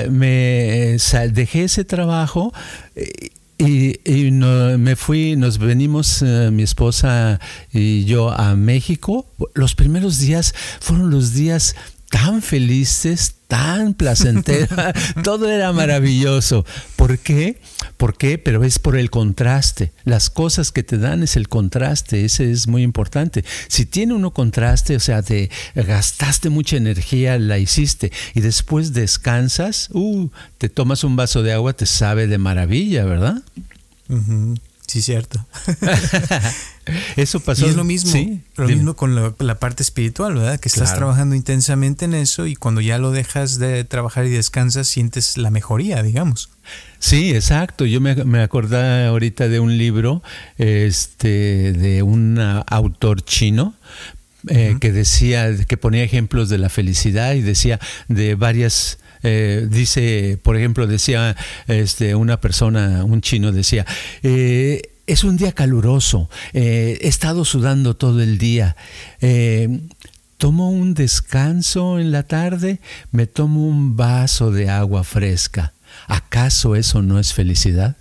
me 0.10 0.98
dejé 1.32 1.64
ese 1.64 1.84
trabajo, 1.84 2.54
eh, 2.96 3.30
fui, 4.98 5.38
nos 5.38 5.60
venimos 5.60 6.22
eh, 6.22 6.50
mi 6.52 6.64
esposa 6.64 7.40
y 7.72 8.04
yo 8.06 8.32
a 8.32 8.56
México. 8.56 9.26
Los 9.54 9.76
primeros 9.76 10.20
días 10.20 10.54
fueron 10.82 11.12
los 11.12 11.34
días 11.34 11.76
tan 12.10 12.42
felices, 12.42 13.36
tan 13.48 13.94
placentera, 13.96 14.94
todo 15.24 15.50
era 15.50 15.72
maravilloso. 15.72 16.66
¿Por 16.96 17.20
qué? 17.20 17.62
¿Por 17.98 18.18
qué? 18.18 18.38
Pero 18.38 18.64
es 18.64 18.80
por 18.80 18.98
el 18.98 19.10
contraste. 19.10 19.92
Las 20.04 20.30
cosas 20.30 20.72
que 20.72 20.84
te 20.84 20.98
dan 20.98 21.24
es 21.24 21.36
el 21.36 21.48
contraste, 21.48 22.26
ese 22.26 22.52
es 22.52 22.68
muy 22.68 22.84
importante. 22.84 23.46
Si 23.68 23.86
tiene 23.86 24.14
uno 24.14 24.32
contraste, 24.32 24.96
o 24.96 25.00
sea, 25.00 25.22
te 25.22 25.50
gastaste 25.76 26.50
mucha 26.50 26.78
energía, 26.78 27.38
la 27.40 27.60
hiciste 27.60 28.12
y 28.34 28.42
después 28.42 28.94
descansas, 28.94 29.90
uh, 29.94 30.30
te 30.58 30.70
tomas 30.70 31.04
un 31.04 31.16
vaso 31.16 31.44
de 31.44 31.54
agua, 31.54 31.74
te 31.74 31.86
sabe 31.86 32.28
de 32.28 32.38
maravilla, 32.38 33.06
¿verdad? 33.06 33.44
Sí, 34.88 35.02
cierto. 35.02 35.46
eso 37.18 37.42
pasó. 37.42 37.66
Y 37.66 37.70
es 37.70 37.76
lo 37.76 37.84
mismo, 37.84 38.42
lo 38.56 38.68
mismo 38.68 38.96
con 38.96 39.16
la, 39.16 39.60
parte 39.60 39.84
espiritual, 39.84 40.36
¿verdad? 40.36 40.60
Que 40.60 40.70
estás 40.70 40.96
trabajando 40.96 41.36
intensamente 41.36 42.06
en 42.06 42.14
eso 42.14 42.48
y 42.48 42.56
cuando 42.56 42.80
ya 42.80 42.98
lo 42.98 43.12
dejas 43.12 43.60
de 43.60 43.84
trabajar 43.84 44.26
y 44.26 44.30
descansas, 44.30 44.88
sientes 44.88 45.38
la 45.38 45.52
mejoría, 45.52 46.02
digamos. 46.04 46.50
Sí, 47.00 47.36
exacto. 47.36 47.86
Yo 47.86 48.00
me, 48.00 48.16
me 48.24 48.42
acordé 48.42 49.08
ahorita 49.08 49.50
de 49.50 49.60
un 49.60 49.78
libro 49.78 50.24
este, 50.58 51.74
de 51.74 52.02
un 52.02 52.40
autor 52.40 53.22
chino, 53.22 53.76
eh, 54.50 54.78
que 54.80 54.94
decía, 54.94 55.54
que 55.66 55.76
ponía 55.76 56.04
ejemplos 56.04 56.48
de 56.48 56.60
la 56.60 56.70
felicidad 56.70 57.34
y 57.34 57.42
decía 57.42 57.80
de 58.08 58.36
varias 58.36 59.00
eh, 59.30 59.68
dice, 59.70 60.40
por 60.42 60.56
ejemplo, 60.56 60.88
decía 60.88 61.36
este, 61.68 62.16
una 62.16 62.40
persona, 62.40 63.04
un 63.04 63.20
chino 63.20 63.52
decía, 63.52 63.86
eh, 64.24 64.94
es 65.06 65.26
un 65.26 65.36
día 65.36 65.52
caluroso, 65.52 66.30
eh, 66.54 66.98
he 67.02 67.08
estado 67.10 67.44
sudando 67.44 67.96
todo 67.96 68.22
el 68.22 68.38
día. 68.38 68.78
tomo 70.38 70.70
un 70.70 70.94
descanso 70.94 72.00
en 72.00 72.12
la 72.12 72.24
tarde, 72.24 72.80
me 73.12 73.28
tomo 73.28 73.68
un 73.68 73.98
vaso 73.98 74.52
de 74.52 74.70
agua 74.70 75.04
fresca. 75.04 75.74
¿Acaso 76.08 76.78
eso 76.78 77.02
no 77.02 77.20
es 77.20 77.34
felicidad? 77.34 77.98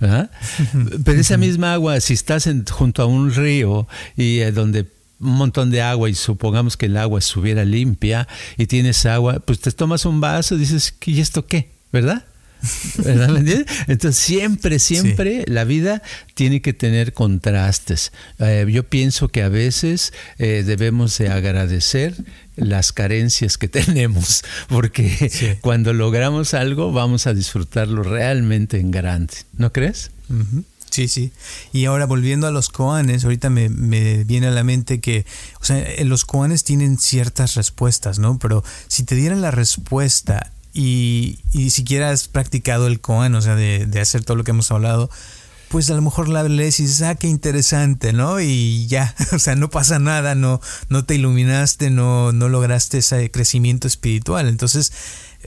¿Ah? 0.00 0.30
Pero 1.04 1.20
esa 1.20 1.36
misma 1.36 1.74
agua, 1.74 2.00
si 2.00 2.14
estás 2.14 2.48
junto 2.70 3.02
a 3.02 3.06
un 3.06 3.34
río 3.34 3.86
y 4.16 4.38
donde 4.52 4.86
un 5.20 5.36
montón 5.36 5.70
de 5.70 5.82
agua 5.82 6.08
y 6.08 6.14
supongamos 6.14 6.76
que 6.76 6.86
el 6.86 6.96
agua 6.96 7.18
estuviera 7.18 7.64
limpia 7.64 8.26
y 8.56 8.66
tienes 8.66 9.04
agua, 9.06 9.40
pues 9.40 9.60
te 9.60 9.70
tomas 9.72 10.04
un 10.04 10.20
vaso 10.20 10.54
y 10.54 10.58
dices, 10.58 10.94
¿y 11.04 11.20
esto 11.20 11.46
qué? 11.46 11.70
¿Verdad? 11.92 12.24
¿Verdad? 12.98 13.66
Entonces 13.86 14.22
siempre, 14.22 14.78
siempre 14.78 15.44
la 15.46 15.64
vida 15.64 16.02
tiene 16.34 16.60
que 16.60 16.72
tener 16.72 17.12
contrastes. 17.12 18.12
Eh, 18.38 18.66
yo 18.70 18.84
pienso 18.84 19.28
que 19.28 19.42
a 19.42 19.48
veces 19.48 20.12
eh, 20.38 20.62
debemos 20.66 21.16
de 21.18 21.28
agradecer 21.28 22.14
las 22.56 22.92
carencias 22.92 23.56
que 23.56 23.68
tenemos, 23.68 24.44
porque 24.68 25.58
cuando 25.60 25.92
logramos 25.92 26.54
algo 26.54 26.92
vamos 26.92 27.26
a 27.26 27.34
disfrutarlo 27.34 28.02
realmente 28.02 28.78
en 28.78 28.90
grande. 28.90 29.34
¿No 29.56 29.72
crees? 29.72 30.10
Sí, 30.90 31.08
sí. 31.08 31.32
Y 31.72 31.84
ahora 31.84 32.06
volviendo 32.06 32.46
a 32.46 32.50
los 32.50 32.68
koanes, 32.68 33.24
ahorita 33.24 33.48
me, 33.48 33.68
me, 33.68 34.24
viene 34.24 34.48
a 34.48 34.50
la 34.50 34.64
mente 34.64 35.00
que, 35.00 35.24
o 35.60 35.64
sea, 35.64 35.78
eh, 35.78 36.04
los 36.04 36.24
koanes 36.24 36.64
tienen 36.64 36.98
ciertas 36.98 37.54
respuestas, 37.54 38.18
¿no? 38.18 38.38
Pero 38.38 38.64
si 38.88 39.04
te 39.04 39.14
dieran 39.14 39.40
la 39.40 39.52
respuesta 39.52 40.52
y, 40.72 41.38
y 41.52 41.70
siquiera 41.70 42.10
has 42.10 42.26
practicado 42.26 42.88
el 42.88 43.00
koan, 43.00 43.34
o 43.36 43.40
sea, 43.40 43.54
de, 43.54 43.86
de, 43.86 44.00
hacer 44.00 44.24
todo 44.24 44.36
lo 44.36 44.44
que 44.44 44.50
hemos 44.50 44.70
hablado, 44.72 45.10
pues 45.68 45.88
a 45.88 45.94
lo 45.94 46.02
mejor 46.02 46.28
la 46.28 46.42
lees 46.42 46.80
y 46.80 46.82
dices, 46.82 47.02
ah, 47.02 47.14
qué 47.14 47.28
interesante, 47.28 48.12
¿no? 48.12 48.40
Y 48.40 48.88
ya, 48.88 49.14
o 49.32 49.38
sea, 49.38 49.54
no 49.54 49.70
pasa 49.70 50.00
nada, 50.00 50.34
no, 50.34 50.60
no 50.88 51.04
te 51.04 51.14
iluminaste, 51.14 51.90
no, 51.90 52.32
no 52.32 52.48
lograste 52.48 52.98
ese 52.98 53.30
crecimiento 53.30 53.86
espiritual. 53.86 54.48
Entonces, 54.48 54.92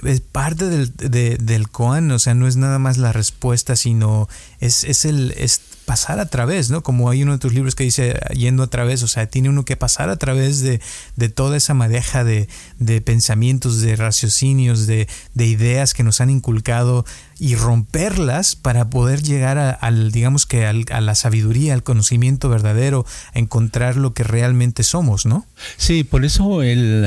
es 0.02 0.22
parte 0.22 0.70
del, 0.70 0.96
de, 0.96 1.38
del 1.38 1.70
Koan, 1.70 2.10
o 2.12 2.20
sea, 2.20 2.34
no 2.34 2.48
es 2.48 2.56
nada 2.56 2.80
más 2.80 2.98
la 2.98 3.12
respuesta, 3.12 3.76
sino 3.76 4.28
es, 4.64 4.84
es 4.84 5.06
el 5.06 5.34
es 5.38 5.62
pasar 5.86 6.20
a 6.20 6.26
través, 6.26 6.70
¿no? 6.70 6.82
Como 6.82 7.10
hay 7.10 7.24
uno 7.24 7.34
de 7.34 7.40
tus 7.40 7.54
libros 7.54 7.76
que 7.76 7.84
dice 7.84 8.20
yendo 8.34 8.64
a 8.64 8.68
través, 8.68 9.04
o 9.04 9.08
sea, 9.08 9.28
tiene 9.28 9.50
uno 9.50 9.66
que 9.66 9.76
pasar 9.76 10.10
a 10.10 10.16
través 10.16 10.62
de, 10.62 10.80
de 11.16 11.30
toda 11.30 11.58
esa 11.58 11.74
madeja 11.74 12.24
de, 12.24 12.48
de 12.80 13.02
pensamientos, 13.02 13.82
de 13.82 13.96
raciocinios, 13.96 14.88
de, 14.88 15.08
de, 15.34 15.46
ideas 15.46 15.94
que 15.94 16.04
nos 16.04 16.22
han 16.22 16.30
inculcado 16.30 17.06
y 17.38 17.56
romperlas 17.56 18.56
para 18.56 18.90
poder 18.90 19.22
llegar 19.22 19.58
a, 19.58 19.72
al, 19.72 20.12
digamos 20.12 20.46
que 20.46 20.66
a 20.66 21.02
la 21.02 21.16
sabiduría, 21.16 21.74
al 21.74 21.84
conocimiento 21.84 22.48
verdadero, 22.48 23.06
a 23.34 23.40
encontrar 23.40 23.98
lo 23.98 24.14
que 24.14 24.24
realmente 24.24 24.84
somos, 24.84 25.26
¿no? 25.26 25.46
Sí, 25.76 26.04
por 26.04 26.24
eso 26.24 26.64
el, 26.64 27.06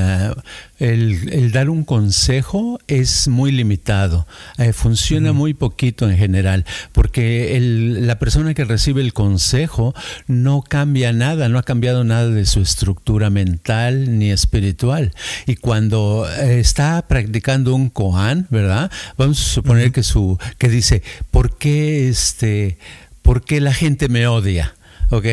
el, 0.79 1.53
dar 1.53 1.71
un 1.71 1.85
consejo 1.85 2.79
es 2.87 3.29
muy 3.29 3.51
limitado, 3.53 4.27
eh, 4.59 4.73
funciona 4.73 5.33
muy 5.33 5.55
poquito 5.55 6.09
en 6.09 6.19
general, 6.19 6.67
porque 6.93 7.46
el, 7.55 8.07
la 8.07 8.19
persona 8.19 8.55
que 8.55 8.65
recibe 8.65 9.03
el 9.03 9.13
consejo 9.13 9.95
no 10.27 10.63
cambia 10.63 11.13
nada, 11.13 11.49
no 11.49 11.59
ha 11.59 11.63
cambiado 11.63 12.05
nada 12.05 12.29
de 12.29 12.47
su 12.47 12.61
estructura 12.61 13.31
mental 13.31 14.19
ni 14.19 14.31
espiritual. 14.31 15.13
Y 15.47 15.57
cuando 15.57 16.27
eh, 16.41 16.59
está 16.59 17.07
practicando 17.07 17.75
un 17.75 17.91
koan, 17.91 18.47
¿verdad? 18.51 18.91
Vamos 19.17 19.41
a 19.41 19.55
suponer 19.55 19.93
que 19.93 20.03
su 20.03 20.39
que 20.59 20.69
dice, 20.69 21.03
¿por 21.31 21.57
qué 21.57 22.09
este, 22.09 22.79
por 23.23 23.45
qué 23.45 23.61
la 23.61 23.73
gente 23.73 24.09
me 24.09 24.27
odia? 24.27 24.75
¿Ok? 25.11 25.27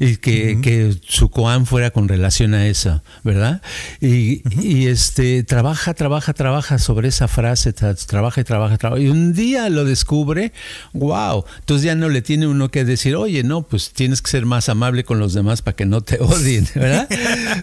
Y 0.00 0.16
que, 0.16 0.96
su 1.06 1.28
koan 1.28 1.66
fuera 1.66 1.90
con 1.90 2.08
relación 2.08 2.54
a 2.54 2.66
eso, 2.66 3.02
¿verdad? 3.24 3.62
Y, 4.00 4.42
y, 4.60 4.86
este 4.86 5.42
trabaja, 5.42 5.94
trabaja, 5.94 6.32
trabaja 6.34 6.78
sobre 6.78 7.08
esa 7.08 7.26
frase, 7.26 7.72
trabaja 7.72 8.40
y 8.40 8.44
trabaja, 8.44 8.76
trabaja. 8.78 9.02
Y 9.02 9.08
un 9.08 9.32
día 9.32 9.68
lo 9.70 9.84
descubre, 9.84 10.52
wow. 10.92 11.44
Entonces 11.58 11.84
ya 11.84 11.94
no 11.94 12.08
le 12.08 12.22
tiene 12.22 12.46
uno 12.46 12.70
que 12.70 12.84
decir, 12.84 13.16
oye, 13.16 13.42
no, 13.42 13.62
pues 13.62 13.90
tienes 13.90 14.22
que 14.22 14.30
ser 14.30 14.46
más 14.46 14.68
amable 14.68 15.04
con 15.04 15.18
los 15.18 15.34
demás 15.34 15.62
para 15.62 15.74
que 15.74 15.86
no 15.86 16.00
te 16.00 16.18
odien, 16.20 16.68
¿verdad? 16.74 17.08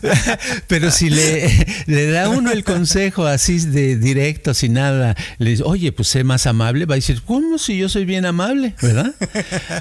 Pero 0.68 0.92
si 0.92 1.10
le, 1.10 1.50
le 1.86 2.08
da 2.08 2.30
uno 2.30 2.52
el 2.52 2.64
consejo 2.64 3.26
así 3.26 3.60
de 3.60 3.98
directo, 3.98 4.54
sin 4.54 4.74
nada, 4.74 5.16
le 5.38 5.52
dice, 5.52 5.64
oye, 5.64 5.92
pues 5.92 6.10
sé 6.10 6.24
más 6.24 6.48
amable, 6.48 6.86
va 6.86 6.96
a 6.96 6.98
decir, 6.98 7.22
¿cómo 7.26 7.58
si 7.58 7.78
yo 7.78 7.88
soy 7.88 8.06
bien 8.06 8.26
amable, 8.26 8.76
¿verdad? 8.82 9.14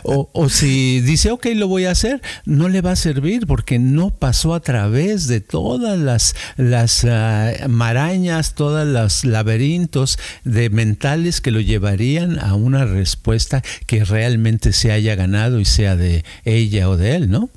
O, 0.05 0.31
o 0.33 0.49
si 0.49 1.01
dice, 1.01 1.31
ok, 1.31 1.47
lo 1.55 1.69
voy 1.69 1.87
a 1.87 1.91
hacer, 1.91 2.21
no 2.45 2.69
le 2.69 2.81
va 2.81 2.93
a 2.93 2.97
servir 2.97 3.47
porque 3.47 3.79
no 3.79 4.11
pasó 4.11 4.55
a 4.55 4.61
través 4.61 5.27
de 5.27 5.41
todas 5.41 5.99
las, 5.99 6.35
las 6.57 7.05
ah, 7.05 7.53
marañas, 7.69 8.55
todos 8.55 8.87
los 8.87 9.25
laberintos 9.25 10.19
de 10.45 10.71
mentales 10.71 11.41
que 11.41 11.51
lo 11.51 11.61
llevarían 11.61 12.39
a 12.39 12.55
una 12.55 12.85
respuesta 12.85 13.63
que 13.87 14.05
realmente 14.05 14.73
se 14.73 14.93
haya 14.93 15.15
ganado 15.15 15.61
y 15.61 15.65
sea 15.65 15.97
de 15.97 16.25
ella 16.45 16.89
o 16.89 16.97
de 16.97 17.17
él, 17.17 17.31
¿no? 17.31 17.51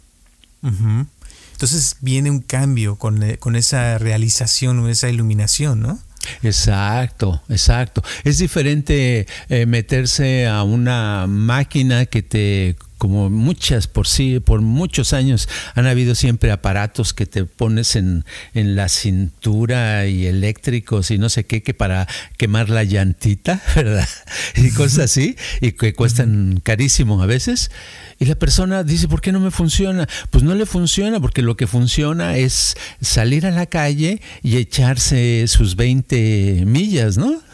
Entonces 1.52 1.98
viene 2.02 2.30
un 2.30 2.42
cambio 2.42 2.98
con, 2.98 3.24
eh, 3.24 3.38
con 3.38 3.56
esa 3.56 3.98
realización 3.98 4.80
o 4.80 4.90
esa 4.90 5.10
iluminación, 5.10 5.80
¿no? 5.80 6.00
Exacto, 6.44 7.42
exacto. 7.50 8.04
Es 8.24 8.38
diferente 8.38 9.28
eh, 9.50 9.66
meterse 9.66 10.48
a 10.48 10.64
una 10.64 11.26
máquina 11.28 12.06
que 12.06 12.22
te 12.22 12.76
como 12.98 13.30
muchas 13.30 13.88
por 13.88 14.08
sí, 14.08 14.40
por 14.40 14.62
muchos 14.62 15.14
años 15.14 15.48
han 15.76 15.88
habido 15.88 16.16
siempre 16.16 16.52
aparatos 16.52 17.14
que 17.14 17.26
te 17.26 17.46
pones 17.46 17.96
en, 17.96 18.26
en 18.54 18.76
la 18.76 18.90
cintura 18.90 20.08
y 20.08 20.26
eléctricos 20.26 21.12
y 21.12 21.18
no 21.18 21.30
sé 21.30 21.46
qué, 21.46 21.64
que 21.64 21.74
para 21.74 22.08
quemar 22.38 22.70
la 22.70 22.84
llantita, 22.84 23.62
¿verdad? 23.76 24.08
Y 24.56 24.72
cosas 24.72 25.06
así, 25.06 25.36
y 25.62 25.74
que 25.74 25.94
cuestan 25.94 26.62
carísimo 26.64 27.22
a 27.22 27.26
veces. 27.26 27.72
Y 28.20 28.26
la 28.26 28.36
persona 28.36 28.84
dice, 28.84 29.08
¿por 29.08 29.22
qué 29.22 29.32
no 29.32 29.40
me 29.40 29.52
funciona? 29.52 30.08
Pues 30.32 30.44
no 30.44 30.56
le 30.56 30.66
funciona 30.66 31.20
porque 31.20 31.42
lo 31.42 31.56
que 31.56 31.68
funciona 31.68 32.38
es 32.38 32.76
salir 33.02 33.46
a 33.46 33.52
la 33.52 33.68
calle 33.68 34.22
y 34.42 34.58
echarse 34.58 35.46
sus 35.48 35.76
20 35.76 36.64
millas, 36.66 37.18
¿no? 37.18 37.47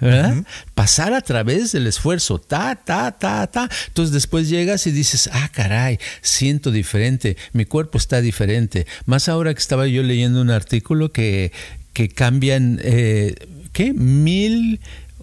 ¿Verdad? 0.00 0.44
Pasar 0.74 1.14
a 1.14 1.20
través 1.20 1.72
del 1.72 1.86
esfuerzo, 1.86 2.38
ta, 2.40 2.76
ta, 2.76 3.12
ta, 3.12 3.46
ta. 3.46 3.68
Entonces 3.88 4.12
después 4.12 4.48
llegas 4.48 4.86
y 4.86 4.92
dices, 4.92 5.28
ah, 5.32 5.50
caray, 5.52 5.98
siento 6.22 6.70
diferente, 6.70 7.36
mi 7.52 7.64
cuerpo 7.64 7.98
está 7.98 8.20
diferente. 8.20 8.86
Más 9.06 9.28
ahora 9.28 9.52
que 9.54 9.60
estaba 9.60 9.86
yo 9.86 10.02
leyendo 10.02 10.40
un 10.40 10.50
artículo 10.50 11.12
que, 11.12 11.52
que 11.92 12.08
cambian, 12.08 12.80
eh, 12.82 13.34
¿qué? 13.72 13.92
Mil 13.92 14.80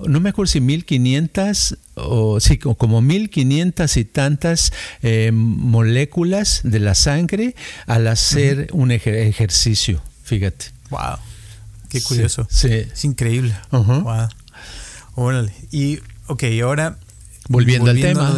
no 0.08 0.20
me 0.20 0.30
acuerdo 0.30 0.52
si 0.52 0.60
1500 0.60 1.78
o 1.96 2.40
sí, 2.40 2.58
como 2.58 3.02
1500 3.02 3.98
y 3.98 4.06
tantas 4.06 4.74
eh, 5.02 5.32
moléculas 5.34 6.62
de 6.64 6.80
la 6.80 6.96
sangre 6.96 7.56
al 7.88 8.08
hacer 8.08 8.68
un 8.74 8.92
ejercicio, 8.92 10.02
fíjate. 10.24 10.66
Wow, 10.90 11.18
qué 11.90 12.02
curioso. 12.02 12.48
Sí, 12.50 12.68
Es 12.72 13.06
increíble. 13.06 13.56
Wow. 13.72 14.28
Órale. 15.15 15.54
Y, 15.71 15.99
ok, 16.28 16.43
ahora. 16.63 16.97
Volviendo, 17.47 17.91
al 17.91 17.99
tema. 17.99 18.34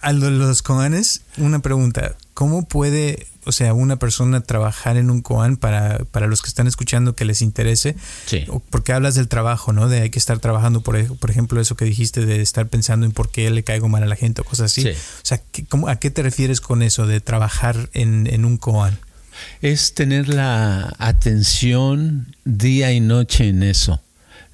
a 0.00 0.12
los 0.12 0.62
coanes, 0.62 1.22
una 1.36 1.60
pregunta. 1.60 2.16
¿Cómo 2.34 2.66
puede, 2.66 3.26
o 3.44 3.52
sea, 3.52 3.74
una 3.74 3.96
persona 3.98 4.40
trabajar 4.40 4.96
en 4.96 5.10
un 5.10 5.22
koan 5.22 5.56
para, 5.56 5.98
para 6.10 6.26
los 6.26 6.40
que 6.40 6.48
están 6.48 6.66
escuchando 6.66 7.14
que 7.14 7.24
les 7.24 7.42
interese? 7.42 7.94
Sí. 8.26 8.46
Porque 8.70 8.92
hablas 8.92 9.16
del 9.16 9.28
trabajo, 9.28 9.72
¿no? 9.72 9.88
De 9.88 10.00
hay 10.00 10.10
que 10.10 10.18
estar 10.18 10.38
trabajando, 10.38 10.80
por, 10.80 11.18
por 11.18 11.30
ejemplo, 11.30 11.60
eso 11.60 11.76
que 11.76 11.84
dijiste 11.84 12.24
de 12.24 12.40
estar 12.40 12.68
pensando 12.68 13.06
en 13.06 13.12
por 13.12 13.30
qué 13.30 13.50
le 13.50 13.64
caigo 13.64 13.88
mal 13.88 14.02
a 14.02 14.06
la 14.06 14.16
gente 14.16 14.40
o 14.40 14.44
cosas 14.44 14.72
así. 14.72 14.82
Sí. 14.82 14.90
O 14.90 15.26
sea, 15.26 15.42
¿cómo, 15.68 15.88
¿a 15.88 15.96
qué 15.96 16.10
te 16.10 16.22
refieres 16.22 16.60
con 16.60 16.82
eso 16.82 17.06
de 17.06 17.20
trabajar 17.20 17.90
en, 17.92 18.26
en 18.28 18.44
un 18.44 18.56
koan? 18.56 18.98
Es 19.60 19.94
tener 19.94 20.28
la 20.28 20.94
atención 20.98 22.34
día 22.44 22.92
y 22.92 23.00
noche 23.00 23.48
en 23.48 23.62
eso 23.62 24.00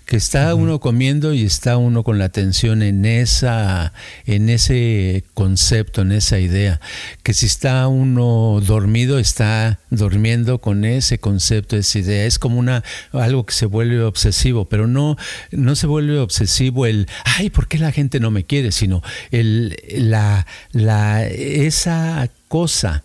que 0.05 0.17
está 0.17 0.55
uno 0.55 0.81
comiendo 0.81 1.33
y 1.33 1.45
está 1.45 1.77
uno 1.77 2.03
con 2.03 2.19
la 2.19 2.27
atención 2.27 2.83
en 2.83 3.05
esa 3.05 3.93
en 4.27 4.49
ese 4.49 5.25
concepto, 5.35 6.03
en 6.03 6.13
esa 6.13 6.39
idea, 6.39 6.81
que 7.23 7.33
si 7.35 7.47
está 7.47 7.89
uno 7.89 8.61
dormido 8.61 9.19
está 9.19 9.79
durmiendo 9.91 10.61
con 10.61 10.85
ese 10.85 11.19
concepto, 11.19 11.77
esa 11.77 11.99
idea, 11.99 12.25
es 12.27 12.39
como 12.39 12.59
una 12.59 12.85
algo 13.13 13.47
que 13.47 13.55
se 13.55 13.67
vuelve 13.67 14.03
obsesivo, 14.03 14.69
pero 14.69 14.87
no 14.87 15.17
no 15.51 15.77
se 15.77 15.87
vuelve 15.87 16.19
obsesivo 16.19 16.87
el 16.87 17.09
ay, 17.25 17.51
¿por 17.51 17.69
qué 17.69 17.79
la 17.79 17.93
gente 17.93 18.21
no 18.21 18.31
me 18.31 18.45
quiere? 18.45 18.73
sino 18.73 19.03
el 19.31 19.77
la 19.97 20.47
la 20.73 21.27
esa 21.27 22.29
cosa 22.49 23.05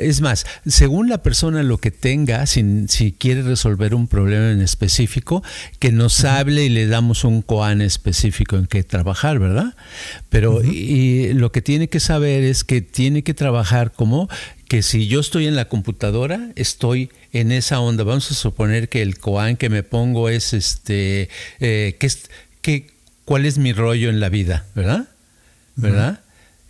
es 0.00 0.20
más, 0.20 0.46
según 0.66 1.08
la 1.08 1.22
persona 1.22 1.62
lo 1.62 1.78
que 1.78 1.90
tenga, 1.90 2.46
si, 2.46 2.86
si 2.88 3.12
quiere 3.12 3.42
resolver 3.42 3.94
un 3.94 4.08
problema 4.08 4.50
en 4.50 4.60
específico, 4.60 5.42
que 5.78 5.92
nos 5.92 6.24
hable 6.24 6.64
y 6.64 6.68
le 6.68 6.86
damos 6.86 7.24
un 7.24 7.42
koan 7.42 7.80
específico 7.80 8.56
en 8.56 8.66
que 8.66 8.82
trabajar, 8.82 9.38
¿verdad? 9.38 9.74
Pero 10.28 10.62
y, 10.62 11.32
lo 11.34 11.52
que 11.52 11.62
tiene 11.62 11.88
que 11.88 12.00
saber 12.00 12.44
es 12.44 12.64
que 12.64 12.80
tiene 12.80 13.22
que 13.22 13.34
trabajar 13.34 13.92
como 13.92 14.28
que 14.68 14.82
si 14.82 15.08
yo 15.08 15.20
estoy 15.20 15.46
en 15.46 15.56
la 15.56 15.66
computadora, 15.68 16.50
estoy 16.56 17.10
en 17.32 17.52
esa 17.52 17.80
onda. 17.80 18.04
Vamos 18.04 18.30
a 18.30 18.34
suponer 18.34 18.88
que 18.88 19.02
el 19.02 19.18
koan 19.18 19.56
que 19.56 19.70
me 19.70 19.82
pongo 19.82 20.28
es 20.28 20.52
este, 20.52 21.30
eh, 21.60 21.96
que, 22.62 22.90
¿cuál 23.24 23.46
es 23.46 23.58
mi 23.58 23.72
rollo 23.72 24.10
en 24.10 24.20
la 24.20 24.28
vida? 24.28 24.66
¿Verdad? 24.74 25.08
¿Verdad? 25.76 26.20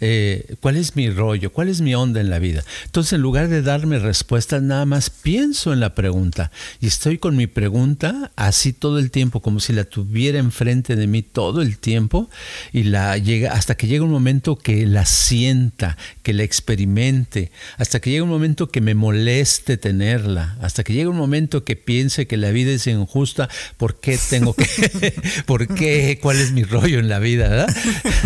Eh, 0.00 0.54
cuál 0.60 0.76
es 0.76 0.94
mi 0.94 1.10
rollo, 1.10 1.52
cuál 1.52 1.68
es 1.68 1.80
mi 1.80 1.94
onda 1.94 2.20
en 2.20 2.30
la 2.30 2.38
vida. 2.38 2.62
Entonces, 2.84 3.14
en 3.14 3.20
lugar 3.20 3.48
de 3.48 3.62
darme 3.62 3.98
respuestas, 3.98 4.62
nada 4.62 4.86
más 4.86 5.10
pienso 5.10 5.72
en 5.72 5.80
la 5.80 5.94
pregunta. 5.94 6.52
Y 6.80 6.86
estoy 6.86 7.18
con 7.18 7.36
mi 7.36 7.48
pregunta 7.48 8.30
así 8.36 8.72
todo 8.72 8.98
el 8.98 9.10
tiempo, 9.10 9.40
como 9.40 9.58
si 9.58 9.72
la 9.72 9.84
tuviera 9.84 10.38
enfrente 10.38 10.94
de 10.94 11.06
mí 11.06 11.22
todo 11.22 11.62
el 11.62 11.78
tiempo 11.78 12.30
y 12.72 12.84
la 12.84 13.18
llega 13.18 13.52
hasta 13.52 13.76
que 13.76 13.88
llega 13.88 14.04
un 14.04 14.10
momento 14.10 14.56
que 14.56 14.86
la 14.86 15.04
sienta, 15.04 15.96
que 16.22 16.32
la 16.32 16.44
experimente, 16.44 17.50
hasta 17.76 18.00
que 18.00 18.10
llega 18.10 18.22
un 18.22 18.30
momento 18.30 18.70
que 18.70 18.80
me 18.80 18.94
moleste 18.94 19.76
tenerla, 19.76 20.56
hasta 20.60 20.84
que 20.84 20.92
llega 20.92 21.10
un 21.10 21.16
momento 21.16 21.64
que 21.64 21.74
piense 21.76 22.26
que 22.26 22.36
la 22.36 22.50
vida 22.50 22.70
es 22.70 22.86
injusta, 22.86 23.48
¿por 23.76 23.98
qué 23.98 24.18
tengo 24.30 24.54
que, 24.54 25.14
por 25.46 25.66
qué, 25.66 26.18
cuál 26.22 26.38
es 26.38 26.52
mi 26.52 26.62
rollo 26.62 27.00
en 27.00 27.08
la 27.08 27.18
vida, 27.18 27.66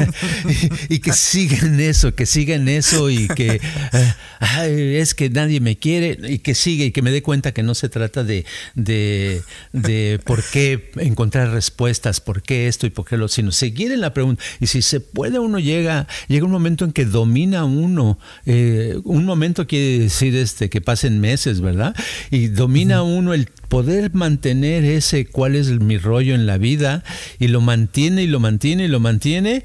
y, 0.88 0.96
y 0.96 0.98
que 0.98 1.12
siga 1.12 1.61
en 1.62 1.80
eso, 1.80 2.14
que 2.14 2.26
siga 2.26 2.54
en 2.54 2.68
eso 2.68 3.10
y 3.10 3.28
que 3.28 3.60
eh, 4.64 4.98
es 5.00 5.14
que 5.14 5.30
nadie 5.30 5.60
me 5.60 5.76
quiere 5.76 6.18
y 6.28 6.38
que 6.38 6.54
siga 6.54 6.84
y 6.84 6.92
que 6.92 7.02
me 7.02 7.10
dé 7.10 7.22
cuenta 7.22 7.52
que 7.52 7.62
no 7.62 7.74
se 7.74 7.88
trata 7.88 8.24
de, 8.24 8.44
de, 8.74 9.42
de, 9.72 10.20
por 10.24 10.42
qué 10.42 10.90
encontrar 10.96 11.50
respuestas, 11.50 12.20
por 12.20 12.42
qué 12.42 12.68
esto 12.68 12.86
y 12.86 12.90
por 12.90 13.06
qué 13.06 13.16
lo, 13.16 13.28
sino 13.28 13.52
seguir 13.52 13.92
en 13.92 14.00
la 14.00 14.14
pregunta. 14.14 14.42
Y 14.60 14.66
si 14.66 14.82
se 14.82 15.00
puede, 15.00 15.38
uno 15.38 15.58
llega, 15.58 16.06
llega 16.28 16.46
un 16.46 16.52
momento 16.52 16.84
en 16.84 16.92
que 16.92 17.04
domina 17.04 17.64
uno, 17.64 18.18
eh, 18.46 18.98
un 19.04 19.24
momento 19.24 19.66
quiere 19.66 19.98
decir 19.98 20.36
este 20.36 20.70
que 20.70 20.80
pasen 20.80 21.20
meses, 21.20 21.60
¿verdad? 21.60 21.94
Y 22.30 22.48
domina 22.48 23.02
uno 23.02 23.34
el 23.34 23.46
poder 23.68 24.12
mantener 24.14 24.84
ese 24.84 25.26
cuál 25.26 25.56
es 25.56 25.68
mi 25.70 25.98
rollo 25.98 26.34
en 26.34 26.46
la 26.46 26.58
vida 26.58 27.04
y 27.38 27.48
lo 27.48 27.60
mantiene 27.60 28.22
y 28.22 28.26
lo 28.26 28.40
mantiene 28.40 28.84
y 28.84 28.88
lo 28.88 29.00
mantiene 29.00 29.64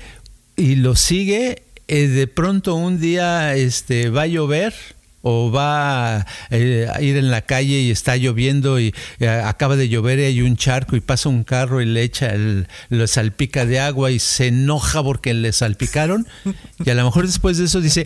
y 0.56 0.76
lo 0.76 0.96
sigue 0.96 1.64
eh, 1.88 2.08
de 2.08 2.28
pronto 2.28 2.76
un 2.76 3.00
día 3.00 3.56
este, 3.56 4.10
va 4.10 4.24
a 4.24 4.28
llover 4.28 4.74
o 5.22 5.52
va 5.52 6.26
eh, 6.52 6.88
a 6.94 7.02
ir 7.02 7.18
en 7.18 7.32
la 7.32 7.42
calle 7.42 7.80
y 7.80 7.92
está 7.92 8.16
lloviendo 8.16 8.80
y 8.80 8.94
eh, 9.20 9.28
acaba 9.28 9.76
de 9.76 9.90
llover 9.90 10.20
y 10.20 10.24
hay 10.24 10.42
un 10.42 10.56
charco 10.56 10.96
y 10.96 11.02
pasa 11.02 11.30
un 11.30 11.44
carro 11.44 11.82
y 11.82 11.86
le 11.86 12.04
echa, 12.04 12.34
el, 12.34 12.68
lo 12.90 13.08
salpica 13.08 13.66
de 13.66 13.80
agua 13.80 14.12
y 14.12 14.20
se 14.20 14.48
enoja 14.48 15.04
porque 15.04 15.34
le 15.34 15.52
salpicaron. 15.52 16.28
Y 16.86 16.90
a 16.90 16.96
lo 16.96 17.04
mejor 17.04 17.26
después 17.26 17.58
de 17.58 17.66
eso 17.66 17.82
dice, 17.82 18.06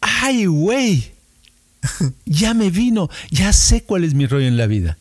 ay 0.00 0.46
güey, 0.46 1.12
ya 2.24 2.54
me 2.54 2.70
vino, 2.70 3.10
ya 3.30 3.52
sé 3.52 3.82
cuál 3.82 4.04
es 4.04 4.14
mi 4.14 4.26
rollo 4.26 4.46
en 4.46 4.56
la 4.56 4.66
vida 4.66 4.96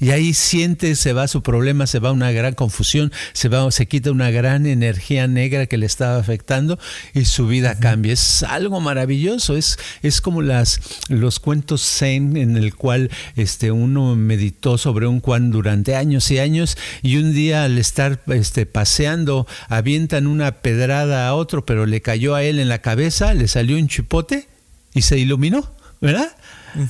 y 0.00 0.10
ahí 0.10 0.34
siente, 0.34 0.94
se 0.94 1.12
va 1.12 1.28
su 1.28 1.42
problema, 1.42 1.86
se 1.86 1.98
va 1.98 2.12
una 2.12 2.30
gran 2.30 2.54
confusión, 2.54 3.12
se 3.32 3.48
va, 3.48 3.70
se 3.70 3.86
quita 3.86 4.10
una 4.12 4.30
gran 4.30 4.66
energía 4.66 5.26
negra 5.26 5.66
que 5.66 5.78
le 5.78 5.86
estaba 5.86 6.18
afectando 6.18 6.78
y 7.14 7.24
su 7.24 7.46
vida 7.46 7.78
cambia. 7.78 8.12
Es 8.12 8.42
algo 8.42 8.80
maravilloso, 8.80 9.56
es, 9.56 9.78
es 10.02 10.20
como 10.20 10.42
las, 10.42 10.80
los 11.08 11.40
cuentos 11.40 11.82
zen 11.82 12.36
en 12.36 12.56
el 12.56 12.74
cual 12.74 13.10
este, 13.36 13.72
uno 13.72 14.14
meditó 14.14 14.78
sobre 14.78 15.06
un 15.06 15.20
Juan 15.20 15.50
durante 15.50 15.96
años 15.96 16.30
y 16.30 16.38
años 16.38 16.76
y 17.02 17.16
un 17.16 17.32
día 17.32 17.64
al 17.64 17.78
estar 17.78 18.22
este, 18.28 18.66
paseando 18.66 19.46
avientan 19.68 20.26
una 20.26 20.52
pedrada 20.52 21.28
a 21.28 21.34
otro, 21.34 21.66
pero 21.66 21.86
le 21.86 22.00
cayó 22.00 22.34
a 22.34 22.42
él 22.42 22.58
en 22.60 22.68
la 22.68 22.80
cabeza, 22.80 23.34
le 23.34 23.48
salió 23.48 23.76
un 23.76 23.88
chipote 23.88 24.48
y 24.94 25.02
se 25.02 25.18
iluminó, 25.18 25.70
¿verdad? 26.00 26.30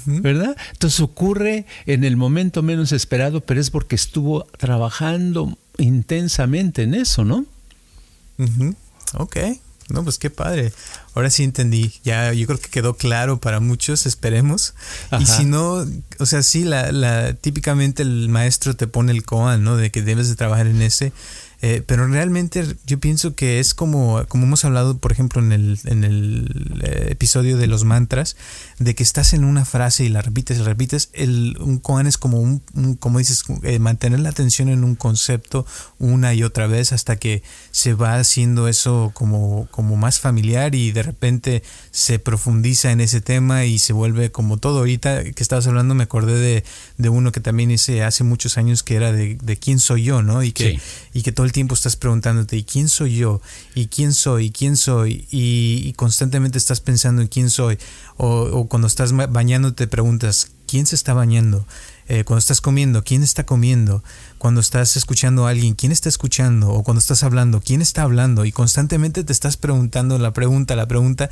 ¿verdad? 0.06 0.56
Entonces 0.72 1.00
ocurre 1.00 1.66
en 1.86 2.04
el 2.04 2.16
momento 2.16 2.62
menos 2.62 2.92
esperado, 2.92 3.40
pero 3.40 3.60
es 3.60 3.70
porque 3.70 3.94
estuvo 3.94 4.44
trabajando 4.58 5.56
intensamente 5.78 6.82
en 6.82 6.94
eso, 6.94 7.24
¿no? 7.24 7.46
Ok, 9.14 9.36
no, 9.88 10.04
pues 10.04 10.18
qué 10.18 10.28
padre. 10.30 10.72
Ahora 11.14 11.30
sí 11.30 11.44
entendí. 11.44 11.92
Ya 12.04 12.32
yo 12.32 12.46
creo 12.46 12.58
que 12.58 12.68
quedó 12.68 12.94
claro 12.94 13.40
para 13.40 13.58
muchos, 13.58 14.04
esperemos. 14.06 14.74
Y 15.18 15.26
si 15.26 15.44
no, 15.44 15.86
o 16.18 16.26
sea, 16.26 16.42
sí, 16.42 16.64
la, 16.64 16.92
la, 16.92 17.32
típicamente 17.32 18.02
el 18.02 18.28
maestro 18.28 18.76
te 18.76 18.86
pone 18.86 19.12
el 19.12 19.24
koan, 19.24 19.64
¿no? 19.64 19.76
De 19.76 19.90
que 19.90 20.02
debes 20.02 20.28
de 20.28 20.36
trabajar 20.36 20.66
en 20.66 20.82
ese. 20.82 21.12
Eh, 21.60 21.82
pero 21.84 22.06
realmente 22.06 22.64
yo 22.86 23.00
pienso 23.00 23.34
que 23.34 23.58
es 23.58 23.74
como, 23.74 24.24
como 24.28 24.44
hemos 24.44 24.64
hablado, 24.64 24.98
por 24.98 25.10
ejemplo, 25.10 25.42
en 25.42 25.52
el, 25.52 25.78
en 25.84 26.04
el 26.04 26.80
eh, 26.84 27.08
episodio 27.10 27.56
de 27.56 27.66
los 27.66 27.84
mantras, 27.84 28.36
de 28.78 28.94
que 28.94 29.02
estás 29.02 29.32
en 29.32 29.44
una 29.44 29.64
frase 29.64 30.04
y 30.04 30.08
la 30.08 30.22
repites 30.22 30.56
y 30.56 30.60
la 30.60 30.66
repites. 30.66 31.10
El, 31.12 31.56
un 31.60 31.78
koan 31.78 32.06
es 32.06 32.16
como, 32.16 32.38
un, 32.40 32.60
como 33.00 33.18
dices, 33.18 33.44
eh, 33.64 33.80
mantener 33.80 34.20
la 34.20 34.28
atención 34.28 34.68
en 34.68 34.84
un 34.84 34.94
concepto 34.94 35.66
una 35.98 36.32
y 36.32 36.44
otra 36.44 36.68
vez 36.68 36.92
hasta 36.92 37.16
que 37.16 37.42
se 37.72 37.94
va 37.94 38.18
haciendo 38.18 38.68
eso 38.68 39.10
como, 39.14 39.66
como 39.72 39.96
más 39.96 40.20
familiar 40.20 40.76
y 40.76 40.92
de 40.92 41.02
repente 41.02 41.62
se 41.90 42.20
profundiza 42.20 42.92
en 42.92 43.00
ese 43.00 43.20
tema 43.20 43.64
y 43.64 43.80
se 43.80 43.92
vuelve 43.92 44.30
como 44.30 44.58
todo. 44.58 44.78
Ahorita 44.78 45.24
que 45.24 45.42
estabas 45.42 45.66
hablando 45.66 45.96
me 45.96 46.04
acordé 46.04 46.38
de, 46.38 46.64
de 46.98 47.08
uno 47.08 47.32
que 47.32 47.40
también 47.40 47.72
hice 47.72 48.04
hace 48.04 48.22
muchos 48.22 48.58
años 48.58 48.84
que 48.84 48.94
era 48.94 49.12
de, 49.12 49.36
de 49.42 49.56
quién 49.56 49.80
soy 49.80 50.04
yo, 50.04 50.22
¿no? 50.22 50.44
Y 50.44 50.52
que, 50.52 50.80
y 51.12 51.22
que 51.22 51.32
todo 51.32 51.47
el 51.48 51.52
tiempo 51.52 51.74
estás 51.74 51.96
preguntándote, 51.96 52.58
¿y 52.58 52.62
quién 52.62 52.88
soy 52.88 53.16
yo? 53.16 53.40
¿Y 53.74 53.86
quién 53.86 54.12
soy? 54.12 54.46
¿Y 54.46 54.50
quién 54.50 54.76
soy? 54.76 55.26
Y, 55.30 55.94
constantemente 55.94 56.58
estás 56.58 56.80
pensando 56.80 57.22
en 57.22 57.28
quién 57.28 57.48
soy. 57.48 57.78
O, 58.18 58.68
cuando 58.68 58.86
estás 58.86 59.12
bañando 59.12 59.72
te 59.72 59.86
preguntas, 59.86 60.50
¿quién 60.66 60.86
se 60.86 60.94
está 60.94 61.14
bañando? 61.14 61.66
Eh, 62.06 62.24
cuando 62.24 62.38
estás 62.38 62.60
comiendo, 62.60 63.02
¿quién 63.02 63.22
está 63.22 63.44
comiendo? 63.44 64.04
Cuando 64.38 64.60
estás 64.60 64.96
escuchando 64.96 65.46
a 65.46 65.50
alguien, 65.50 65.74
¿quién 65.74 65.92
está 65.92 66.08
escuchando? 66.08 66.70
O 66.70 66.82
cuando 66.82 67.00
estás 67.00 67.22
hablando, 67.22 67.60
¿quién 67.60 67.82
está 67.82 68.02
hablando? 68.02 68.44
Y 68.44 68.52
constantemente 68.52 69.24
te 69.24 69.32
estás 69.32 69.56
preguntando 69.56 70.18
la 70.18 70.32
pregunta, 70.32 70.76
la 70.76 70.86
pregunta, 70.86 71.28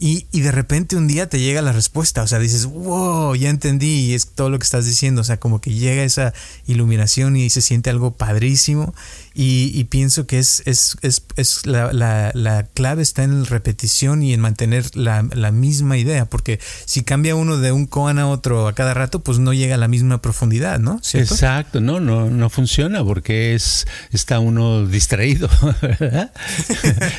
y, 0.00 0.26
de 0.32 0.52
repente 0.52 0.94
un 0.96 1.08
día 1.08 1.28
te 1.28 1.40
llega 1.40 1.60
la 1.60 1.72
respuesta. 1.72 2.22
O 2.22 2.26
sea, 2.26 2.38
dices, 2.38 2.66
wow, 2.66 3.34
ya 3.34 3.50
entendí, 3.50 4.06
y 4.06 4.14
es 4.14 4.28
todo 4.28 4.48
lo 4.48 4.58
que 4.58 4.64
estás 4.64 4.84
diciendo. 4.86 5.22
O 5.22 5.24
sea, 5.24 5.38
como 5.38 5.60
que 5.60 5.74
llega 5.74 6.04
esa 6.04 6.32
iluminación 6.66 7.36
y 7.36 7.50
se 7.50 7.60
siente 7.60 7.90
algo 7.90 8.12
padrísimo. 8.12 8.94
Y, 9.40 9.84
pienso 9.84 10.26
que 10.26 10.40
es, 10.40 10.62
es, 10.66 10.96
es, 11.02 11.22
es 11.36 11.64
la, 11.64 11.92
la, 11.92 12.66
clave 12.74 13.02
está 13.02 13.22
en 13.22 13.42
la 13.42 13.48
repetición 13.48 14.20
y 14.22 14.34
en 14.34 14.40
mantener 14.40 14.96
la, 14.96 15.22
la, 15.32 15.52
misma 15.52 15.96
idea, 15.96 16.24
porque 16.24 16.58
si 16.86 17.02
cambia 17.02 17.36
uno 17.36 17.56
de 17.56 17.70
un 17.70 17.86
koan 17.86 18.18
a 18.18 18.26
otro 18.26 18.66
a 18.66 18.74
cada 18.74 18.94
rato, 18.94 19.20
pues 19.20 19.38
no 19.38 19.52
llega 19.52 19.76
a 19.76 19.78
la 19.78 19.86
misma 19.86 20.20
profundidad, 20.20 20.80
¿no? 20.80 21.00
Exacto, 21.12 21.80
no, 21.80 22.00
no, 22.00 22.28
no 22.28 22.47
funciona 22.48 23.04
porque 23.04 23.54
es 23.54 23.86
está 24.12 24.38
uno 24.38 24.86
distraído, 24.86 25.48
¿verdad? 25.82 26.32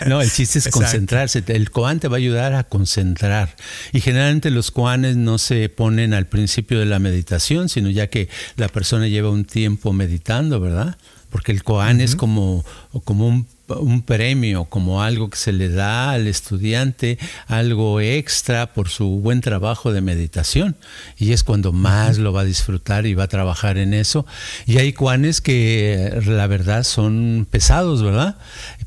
no, 0.08 0.22
el 0.22 0.32
chiste 0.32 0.60
es 0.60 0.68
concentrarse. 0.70 1.44
El 1.48 1.72
koan 1.72 2.00
te 2.00 2.08
va 2.08 2.18
a 2.18 2.20
ayudar 2.20 2.54
a 2.54 2.64
concentrar. 2.64 3.56
Y 3.92 4.02
generalmente 4.02 4.52
los 4.52 4.72
koanes 4.72 5.18
no 5.18 5.38
se 5.38 5.70
ponen 5.70 6.14
al 6.14 6.28
principio 6.28 6.80
de 6.80 6.86
la 6.86 7.00
meditación, 7.00 7.70
sino 7.70 7.90
ya 7.90 8.08
que 8.08 8.30
la 8.56 8.68
persona 8.68 9.08
lleva 9.08 9.30
un 9.30 9.46
tiempo 9.46 9.94
meditando, 9.94 10.60
¿verdad? 10.60 10.98
porque 11.30 11.52
el 11.52 11.64
Koan 11.64 12.02
es 12.02 12.16
como, 12.16 12.66
como 13.04 13.28
un, 13.28 13.48
un, 13.78 14.02
premio, 14.02 14.66
como 14.66 15.04
algo 15.04 15.30
que 15.30 15.38
se 15.38 15.52
le 15.52 15.70
da 15.70 16.12
al 16.12 16.28
estudiante, 16.28 17.18
algo 17.48 18.02
extra 18.02 18.74
por 18.74 18.90
su 18.90 19.08
buen 19.20 19.42
trabajo 19.42 19.94
de 19.94 20.02
meditación. 20.02 20.76
Y 21.18 21.34
es 21.34 21.44
cuando 21.44 21.72
más 21.72 22.18
lo 22.18 22.34
va 22.34 22.42
a 22.42 22.46
disfrutar 22.46 23.06
y 23.06 23.14
va 23.14 23.24
a 23.24 23.28
trabajar 23.28 23.78
en 23.78 23.94
eso. 23.94 24.26
Y 24.66 24.78
hay 24.78 24.94
Koanes 24.94 25.42
que 25.42 26.20
la 26.26 26.48
verdad 26.48 26.84
son 26.84 27.48
pesados, 27.50 28.04
¿verdad? 28.04 28.38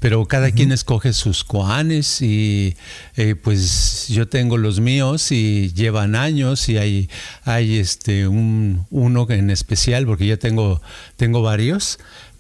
Pero 0.01 0.27
cada 0.27 0.51
quien 0.51 0.73
escoge 0.73 1.13
sus 1.13 1.45
Koanes 1.45 2.23
y 2.23 2.77
eh, 3.17 3.35
pues 3.35 4.09
yo 4.09 4.29
tengo 4.29 4.57
los 4.59 4.81
míos 4.81 5.33
y 5.33 5.73
llevan 5.73 6.15
años 6.15 6.69
y 6.69 6.79
hay, 6.79 7.11
hay 7.45 7.79
este, 7.79 8.27
un, 8.27 8.87
uno 8.91 9.27
en 9.29 9.51
especial, 9.51 10.07
porque 10.07 10.27
yo 10.27 10.39
tengo, 10.39 10.81
tengo 11.17 11.43
varios 11.43 11.99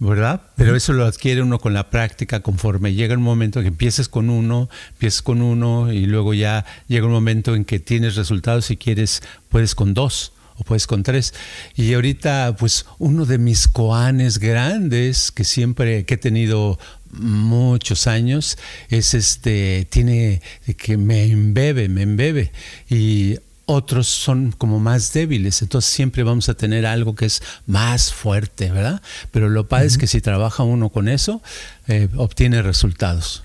¿verdad? 0.08 0.42
Pero 0.56 0.74
eso 0.74 0.92
lo 0.92 1.04
adquiere 1.04 1.42
uno 1.42 1.58
con 1.60 1.74
la 1.74 1.90
práctica 1.90 2.40
conforme 2.40 2.94
llega 2.94 3.14
un 3.14 3.22
momento 3.22 3.60
que 3.60 3.68
empieces 3.68 4.08
con 4.08 4.30
uno, 4.30 4.68
empiezas 4.90 5.22
con 5.22 5.42
uno 5.42 5.92
y 5.92 6.06
luego 6.06 6.34
ya 6.34 6.64
llega 6.88 7.06
un 7.06 7.12
momento 7.12 7.54
en 7.54 7.64
que 7.64 7.78
tienes 7.78 8.16
resultados 8.16 8.70
y 8.70 8.76
quieres, 8.76 9.22
puedes 9.48 9.74
con 9.74 9.94
dos 9.94 10.32
o 10.56 10.64
puedes 10.64 10.86
con 10.86 11.02
tres. 11.04 11.34
Y 11.76 11.94
ahorita, 11.94 12.56
pues 12.58 12.86
uno 12.98 13.26
de 13.26 13.38
mis 13.38 13.68
coanes 13.68 14.38
grandes 14.38 15.30
que 15.30 15.44
siempre, 15.44 16.04
que 16.04 16.14
he 16.14 16.18
tenido 16.18 16.78
muchos 17.12 18.06
años, 18.06 18.58
es 18.88 19.14
este, 19.14 19.86
tiene, 19.88 20.42
que 20.78 20.96
me 20.96 21.26
embebe, 21.26 21.88
me 21.88 22.02
embebe. 22.02 22.50
Y 22.90 23.38
otros 23.66 24.08
son 24.08 24.52
como 24.52 24.80
más 24.80 25.12
débiles, 25.12 25.62
entonces 25.62 25.90
siempre 25.90 26.22
vamos 26.22 26.48
a 26.48 26.54
tener 26.54 26.86
algo 26.86 27.14
que 27.14 27.26
es 27.26 27.42
más 27.66 28.12
fuerte, 28.12 28.70
¿verdad? 28.70 29.02
Pero 29.30 29.48
lo 29.48 29.68
padre 29.68 29.86
es 29.86 29.98
que 29.98 30.06
si 30.06 30.20
trabaja 30.20 30.62
uno 30.62 30.88
con 30.88 31.08
eso, 31.08 31.42
eh, 31.88 32.08
obtiene 32.16 32.62
resultados. 32.62 33.44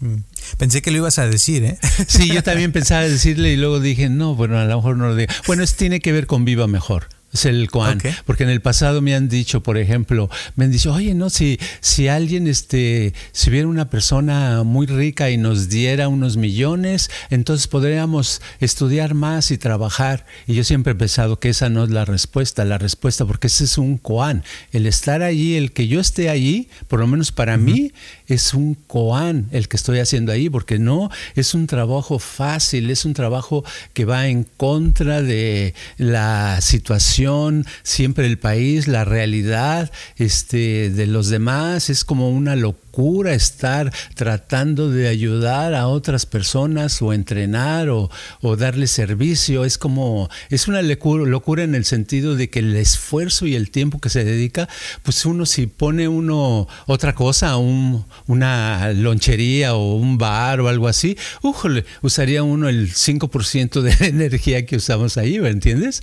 Mm. 0.00 0.16
Pensé 0.58 0.82
que 0.82 0.90
lo 0.90 0.98
ibas 0.98 1.18
a 1.18 1.26
decir, 1.26 1.64
¿eh? 1.64 1.78
Sí, 2.06 2.28
yo 2.28 2.42
también 2.42 2.72
pensaba 2.72 3.02
decirle 3.02 3.52
y 3.52 3.56
luego 3.56 3.80
dije, 3.80 4.08
no, 4.08 4.34
bueno, 4.34 4.58
a 4.58 4.64
lo 4.64 4.76
mejor 4.76 4.96
no 4.96 5.08
lo 5.08 5.16
digo. 5.16 5.32
Bueno, 5.46 5.62
eso 5.62 5.74
tiene 5.76 6.00
que 6.00 6.12
ver 6.12 6.26
con 6.26 6.44
Viva 6.44 6.66
Mejor. 6.66 7.08
Es 7.32 7.44
el 7.44 7.70
Koan. 7.70 8.00
Porque 8.24 8.44
en 8.44 8.50
el 8.50 8.62
pasado 8.62 9.02
me 9.02 9.14
han 9.14 9.28
dicho, 9.28 9.62
por 9.62 9.76
ejemplo, 9.76 10.30
me 10.56 10.64
han 10.64 10.70
dicho, 10.70 10.92
oye, 10.94 11.14
no, 11.14 11.28
si, 11.28 11.58
si 11.80 12.08
alguien, 12.08 12.46
este, 12.46 13.12
si 13.32 13.50
hubiera 13.50 13.68
una 13.68 13.90
persona 13.90 14.62
muy 14.62 14.86
rica 14.86 15.30
y 15.30 15.36
nos 15.36 15.68
diera 15.68 16.08
unos 16.08 16.38
millones, 16.38 17.10
entonces 17.28 17.68
podríamos 17.68 18.40
estudiar 18.60 19.12
más 19.12 19.50
y 19.50 19.58
trabajar. 19.58 20.24
Y 20.46 20.54
yo 20.54 20.64
siempre 20.64 20.92
he 20.92 20.96
pensado 20.96 21.38
que 21.38 21.50
esa 21.50 21.68
no 21.68 21.84
es 21.84 21.90
la 21.90 22.06
respuesta, 22.06 22.64
la 22.64 22.78
respuesta, 22.78 23.26
porque 23.26 23.48
ese 23.48 23.64
es 23.64 23.76
un 23.76 23.98
Koan. 23.98 24.42
El 24.72 24.86
estar 24.86 25.22
allí, 25.22 25.56
el 25.56 25.72
que 25.72 25.86
yo 25.86 26.00
esté 26.00 26.30
allí, 26.30 26.68
por 26.88 26.98
lo 26.98 27.06
menos 27.06 27.30
para 27.30 27.58
mí, 27.58 27.92
es 28.28 28.54
un 28.54 28.74
Koan 28.74 29.48
el 29.50 29.68
que 29.68 29.76
estoy 29.76 29.98
haciendo 29.98 30.32
ahí, 30.32 30.48
porque 30.48 30.78
no 30.78 31.10
es 31.34 31.54
un 31.54 31.66
trabajo 31.66 32.18
fácil, 32.18 32.90
es 32.90 33.04
un 33.04 33.14
trabajo 33.14 33.64
que 33.94 34.04
va 34.04 34.28
en 34.28 34.44
contra 34.44 35.22
de 35.22 35.74
la 35.96 36.60
situación 36.60 37.66
siempre 37.82 38.26
el 38.26 38.38
país, 38.38 38.86
la 38.86 39.04
realidad 39.04 39.90
este, 40.16 40.90
de 40.90 41.06
los 41.06 41.28
demás, 41.28 41.90
es 41.90 42.04
como 42.04 42.30
una 42.30 42.54
locura 42.54 42.87
estar 43.32 43.92
tratando 44.14 44.90
de 44.90 45.08
ayudar 45.08 45.74
a 45.74 45.86
otras 45.86 46.26
personas 46.26 47.00
o 47.00 47.12
entrenar 47.12 47.88
o, 47.90 48.10
o 48.40 48.56
darle 48.56 48.86
servicio. 48.88 49.64
Es 49.64 49.78
como, 49.78 50.28
es 50.50 50.66
una 50.66 50.82
locura 50.82 51.62
en 51.62 51.74
el 51.74 51.84
sentido 51.84 52.34
de 52.34 52.50
que 52.50 52.58
el 52.58 52.74
esfuerzo 52.76 53.46
y 53.46 53.54
el 53.54 53.70
tiempo 53.70 54.00
que 54.00 54.08
se 54.08 54.24
dedica, 54.24 54.68
pues 55.02 55.24
uno 55.24 55.46
si 55.46 55.66
pone 55.66 56.08
uno 56.08 56.66
otra 56.86 57.14
cosa, 57.14 57.56
un, 57.56 58.04
una 58.26 58.92
lonchería 58.92 59.74
o 59.74 59.94
un 59.94 60.18
bar 60.18 60.60
o 60.60 60.68
algo 60.68 60.88
así, 60.88 61.16
ujole, 61.42 61.84
usaría 62.02 62.42
uno 62.42 62.68
el 62.68 62.92
5% 62.92 63.80
de 63.80 64.06
energía 64.08 64.66
que 64.66 64.76
usamos 64.76 65.16
ahí, 65.16 65.38
¿me 65.38 65.50
entiendes? 65.50 66.02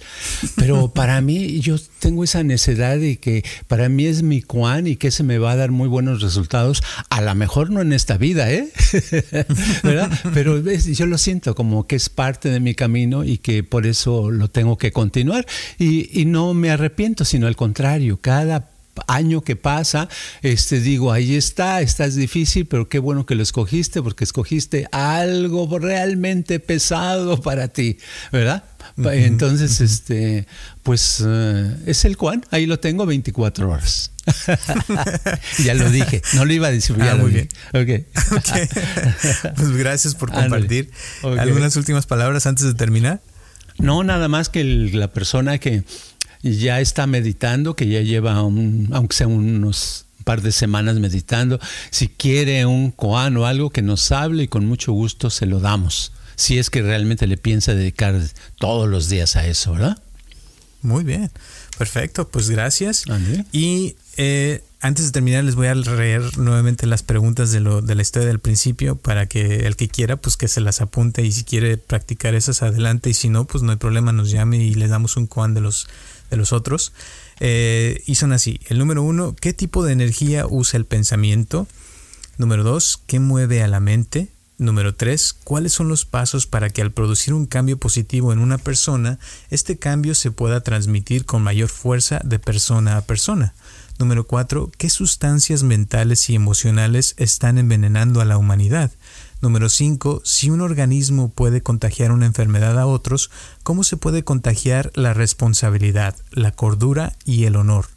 Pero 0.55 0.93
para 0.93 1.19
mí, 1.21 1.59
yo 1.59 1.75
tengo 1.99 2.23
esa 2.23 2.43
necesidad 2.43 2.97
de 2.97 3.17
que 3.17 3.43
para 3.67 3.89
mí 3.89 4.05
es 4.05 4.23
mi 4.23 4.41
cuán 4.41 4.87
y 4.87 4.95
que 4.95 5.11
se 5.11 5.23
me 5.23 5.37
va 5.37 5.51
a 5.51 5.55
dar 5.55 5.71
muy 5.71 5.87
buenos 5.87 6.21
resultados 6.21 6.83
a 7.09 7.21
lo 7.21 7.35
mejor 7.35 7.71
no 7.71 7.81
en 7.81 7.93
esta 7.93 8.17
vida, 8.17 8.51
¿eh? 8.51 8.69
¿verdad? 9.83 10.11
Pero 10.33 10.61
yo 10.61 11.05
lo 11.05 11.17
siento 11.17 11.55
como 11.55 11.87
que 11.87 11.95
es 11.95 12.09
parte 12.09 12.49
de 12.49 12.59
mi 12.59 12.75
camino 12.75 13.23
y 13.23 13.37
que 13.37 13.63
por 13.63 13.85
eso 13.85 14.31
lo 14.31 14.49
tengo 14.49 14.77
que 14.77 14.91
continuar. 14.91 15.45
Y, 15.77 16.19
y 16.19 16.25
no 16.25 16.53
me 16.53 16.71
arrepiento, 16.71 17.25
sino 17.25 17.47
al 17.47 17.55
contrario, 17.55 18.17
cada 18.21 18.69
año 19.07 19.41
que 19.41 19.55
pasa, 19.55 20.07
este 20.41 20.79
digo, 20.79 21.11
ahí 21.11 21.35
está, 21.35 21.81
estás 21.81 22.15
difícil, 22.15 22.65
pero 22.65 22.87
qué 22.87 22.99
bueno 22.99 23.25
que 23.25 23.35
lo 23.35 23.43
escogiste 23.43 24.01
porque 24.01 24.23
escogiste 24.23 24.87
algo 24.91 25.79
realmente 25.79 26.59
pesado 26.59 27.41
para 27.41 27.67
ti, 27.67 27.97
¿verdad? 28.31 28.63
Entonces, 28.97 29.81
este, 29.81 30.47
pues 30.83 31.23
eh, 31.25 31.75
es 31.85 32.05
el 32.05 32.17
cual, 32.17 32.45
ahí 32.51 32.65
lo 32.65 32.79
tengo 32.79 33.05
24 33.05 33.69
horas. 33.69 34.11
ya 35.63 35.73
lo 35.73 35.89
dije, 35.89 36.21
no 36.33 36.45
lo 36.45 36.53
iba 36.53 36.67
a 36.67 36.71
decir, 36.71 36.95
ah, 36.99 37.15
muy 37.15 37.31
bien. 37.31 37.49
Okay. 37.73 38.05
Pues 39.55 39.71
gracias 39.77 40.15
por 40.15 40.31
compartir. 40.31 40.91
¿Algunas 41.23 41.75
últimas 41.75 42.05
palabras 42.05 42.45
antes 42.45 42.65
de 42.65 42.73
terminar? 42.73 43.21
No, 43.77 44.03
nada 44.03 44.27
más 44.27 44.49
que 44.49 44.63
la 44.63 45.09
persona 45.09 45.57
que 45.57 45.83
ya 46.43 46.79
está 46.79 47.07
meditando, 47.07 47.75
que 47.75 47.87
ya 47.87 48.01
lleva, 48.01 48.41
un, 48.43 48.89
aunque 48.93 49.15
sea 49.15 49.27
unos 49.27 50.05
par 50.23 50.41
de 50.41 50.51
semanas 50.51 50.95
meditando, 50.97 51.59
si 51.91 52.07
quiere 52.07 52.65
un 52.65 52.91
koan 52.91 53.37
o 53.37 53.45
algo 53.45 53.69
que 53.69 53.81
nos 53.81 54.11
hable 54.11 54.43
y 54.43 54.47
con 54.47 54.65
mucho 54.65 54.91
gusto 54.91 55.29
se 55.29 55.45
lo 55.45 55.59
damos 55.59 56.11
si 56.35 56.59
es 56.59 56.69
que 56.69 56.81
realmente 56.81 57.27
le 57.27 57.37
piensa 57.37 57.73
dedicar 57.73 58.19
todos 58.59 58.89
los 58.89 59.09
días 59.09 59.35
a 59.35 59.45
eso, 59.47 59.73
¿verdad? 59.73 59.97
Muy 60.81 61.03
bien, 61.03 61.31
perfecto, 61.77 62.27
pues 62.27 62.49
gracias. 62.49 63.05
Y 63.51 63.95
eh, 64.17 64.63
antes 64.81 65.05
de 65.05 65.11
terminar 65.11 65.43
les 65.43 65.55
voy 65.55 65.67
a 65.67 65.75
leer 65.75 66.37
nuevamente 66.37 66.85
las 66.85 67.03
preguntas 67.03 67.51
de, 67.51 67.59
lo, 67.59 67.81
de 67.81 67.95
la 67.95 68.01
historia 68.01 68.27
del 68.27 68.39
principio 68.39 68.95
para 68.95 69.25
que 69.25 69.65
el 69.65 69.75
que 69.75 69.87
quiera 69.87 70.15
pues 70.15 70.37
que 70.37 70.47
se 70.47 70.61
las 70.61 70.79
apunte 70.81 71.23
y 71.23 71.31
si 71.31 71.43
quiere 71.43 71.77
practicar 71.77 72.35
esas 72.35 72.61
adelante 72.61 73.09
y 73.09 73.13
si 73.13 73.29
no 73.29 73.45
pues 73.45 73.63
no 73.63 73.71
hay 73.71 73.77
problema 73.77 74.11
nos 74.11 74.29
llame 74.29 74.57
y 74.57 74.73
le 74.73 74.87
damos 74.87 75.17
un 75.17 75.27
coan 75.27 75.53
de 75.53 75.61
los, 75.61 75.87
de 76.29 76.37
los 76.37 76.53
otros. 76.53 76.93
Eh, 77.39 78.03
y 78.05 78.15
son 78.15 78.31
así, 78.31 78.59
el 78.67 78.77
número 78.77 79.03
uno, 79.03 79.35
¿qué 79.35 79.53
tipo 79.53 79.83
de 79.83 79.93
energía 79.93 80.45
usa 80.47 80.77
el 80.77 80.85
pensamiento? 80.85 81.67
Número 82.37 82.63
dos, 82.63 83.01
¿qué 83.07 83.19
mueve 83.19 83.63
a 83.63 83.67
la 83.67 83.79
mente? 83.79 84.29
Número 84.57 84.95
3. 84.95 85.35
¿Cuáles 85.43 85.73
son 85.73 85.89
los 85.89 86.05
pasos 86.05 86.47
para 86.47 86.69
que 86.69 86.81
al 86.81 86.91
producir 86.91 87.33
un 87.33 87.45
cambio 87.45 87.77
positivo 87.77 88.31
en 88.31 88.39
una 88.39 88.57
persona, 88.57 89.19
este 89.49 89.77
cambio 89.77 90.15
se 90.15 90.31
pueda 90.31 90.61
transmitir 90.61 91.25
con 91.25 91.43
mayor 91.43 91.67
fuerza 91.67 92.21
de 92.23 92.39
persona 92.39 92.95
a 92.95 93.01
persona? 93.01 93.53
Número 93.99 94.25
4. 94.25 94.71
¿Qué 94.77 94.89
sustancias 94.89 95.63
mentales 95.63 96.29
y 96.29 96.35
emocionales 96.35 97.15
están 97.17 97.57
envenenando 97.57 98.21
a 98.21 98.25
la 98.25 98.37
humanidad? 98.37 98.91
Número 99.41 99.67
5. 99.67 100.21
Si 100.23 100.49
un 100.49 100.61
organismo 100.61 101.29
puede 101.29 101.61
contagiar 101.61 102.13
una 102.13 102.25
enfermedad 102.25 102.79
a 102.79 102.87
otros, 102.87 103.31
¿cómo 103.63 103.83
se 103.83 103.97
puede 103.97 104.23
contagiar 104.23 104.89
la 104.95 105.13
responsabilidad, 105.13 106.15
la 106.31 106.51
cordura 106.51 107.13
y 107.25 107.43
el 107.43 107.57
honor? 107.57 107.87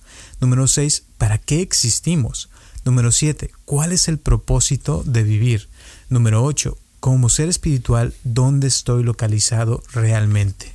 Número 0.40 0.66
6. 0.66 1.04
¿Para 1.18 1.38
qué 1.38 1.62
existimos? 1.62 2.50
Número 2.84 3.12
7. 3.12 3.52
¿Cuál 3.64 3.92
es 3.92 4.08
el 4.08 4.18
propósito 4.18 5.04
de 5.06 5.22
vivir? 5.22 5.68
Número 6.08 6.42
8. 6.42 6.76
Como 7.00 7.28
ser 7.28 7.48
espiritual, 7.48 8.14
¿dónde 8.24 8.66
estoy 8.66 9.02
localizado 9.02 9.82
realmente? 9.92 10.74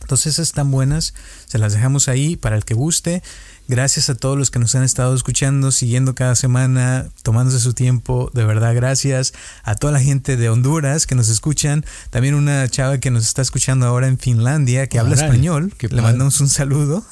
Entonces 0.00 0.34
esas 0.34 0.48
están 0.48 0.72
buenas, 0.72 1.14
se 1.46 1.58
las 1.58 1.72
dejamos 1.72 2.08
ahí 2.08 2.34
para 2.34 2.56
el 2.56 2.64
que 2.64 2.74
guste. 2.74 3.22
Gracias 3.70 4.10
a 4.10 4.16
todos 4.16 4.36
los 4.36 4.50
que 4.50 4.58
nos 4.58 4.74
han 4.74 4.82
estado 4.82 5.14
escuchando, 5.14 5.70
siguiendo 5.70 6.16
cada 6.16 6.34
semana, 6.34 7.06
tomándose 7.22 7.60
su 7.60 7.72
tiempo. 7.72 8.28
De 8.34 8.44
verdad, 8.44 8.74
gracias 8.74 9.32
a 9.62 9.76
toda 9.76 9.92
la 9.92 10.00
gente 10.00 10.36
de 10.36 10.48
Honduras 10.48 11.06
que 11.06 11.14
nos 11.14 11.28
escuchan. 11.28 11.84
También 12.10 12.34
una 12.34 12.66
chava 12.68 12.98
que 12.98 13.12
nos 13.12 13.24
está 13.28 13.42
escuchando 13.42 13.86
ahora 13.86 14.08
en 14.08 14.18
Finlandia, 14.18 14.88
que 14.88 14.98
habla 14.98 15.14
español. 15.14 15.72
Que 15.78 15.86
le 15.86 16.02
mandamos 16.02 16.40
un 16.40 16.48
saludo. 16.48 17.04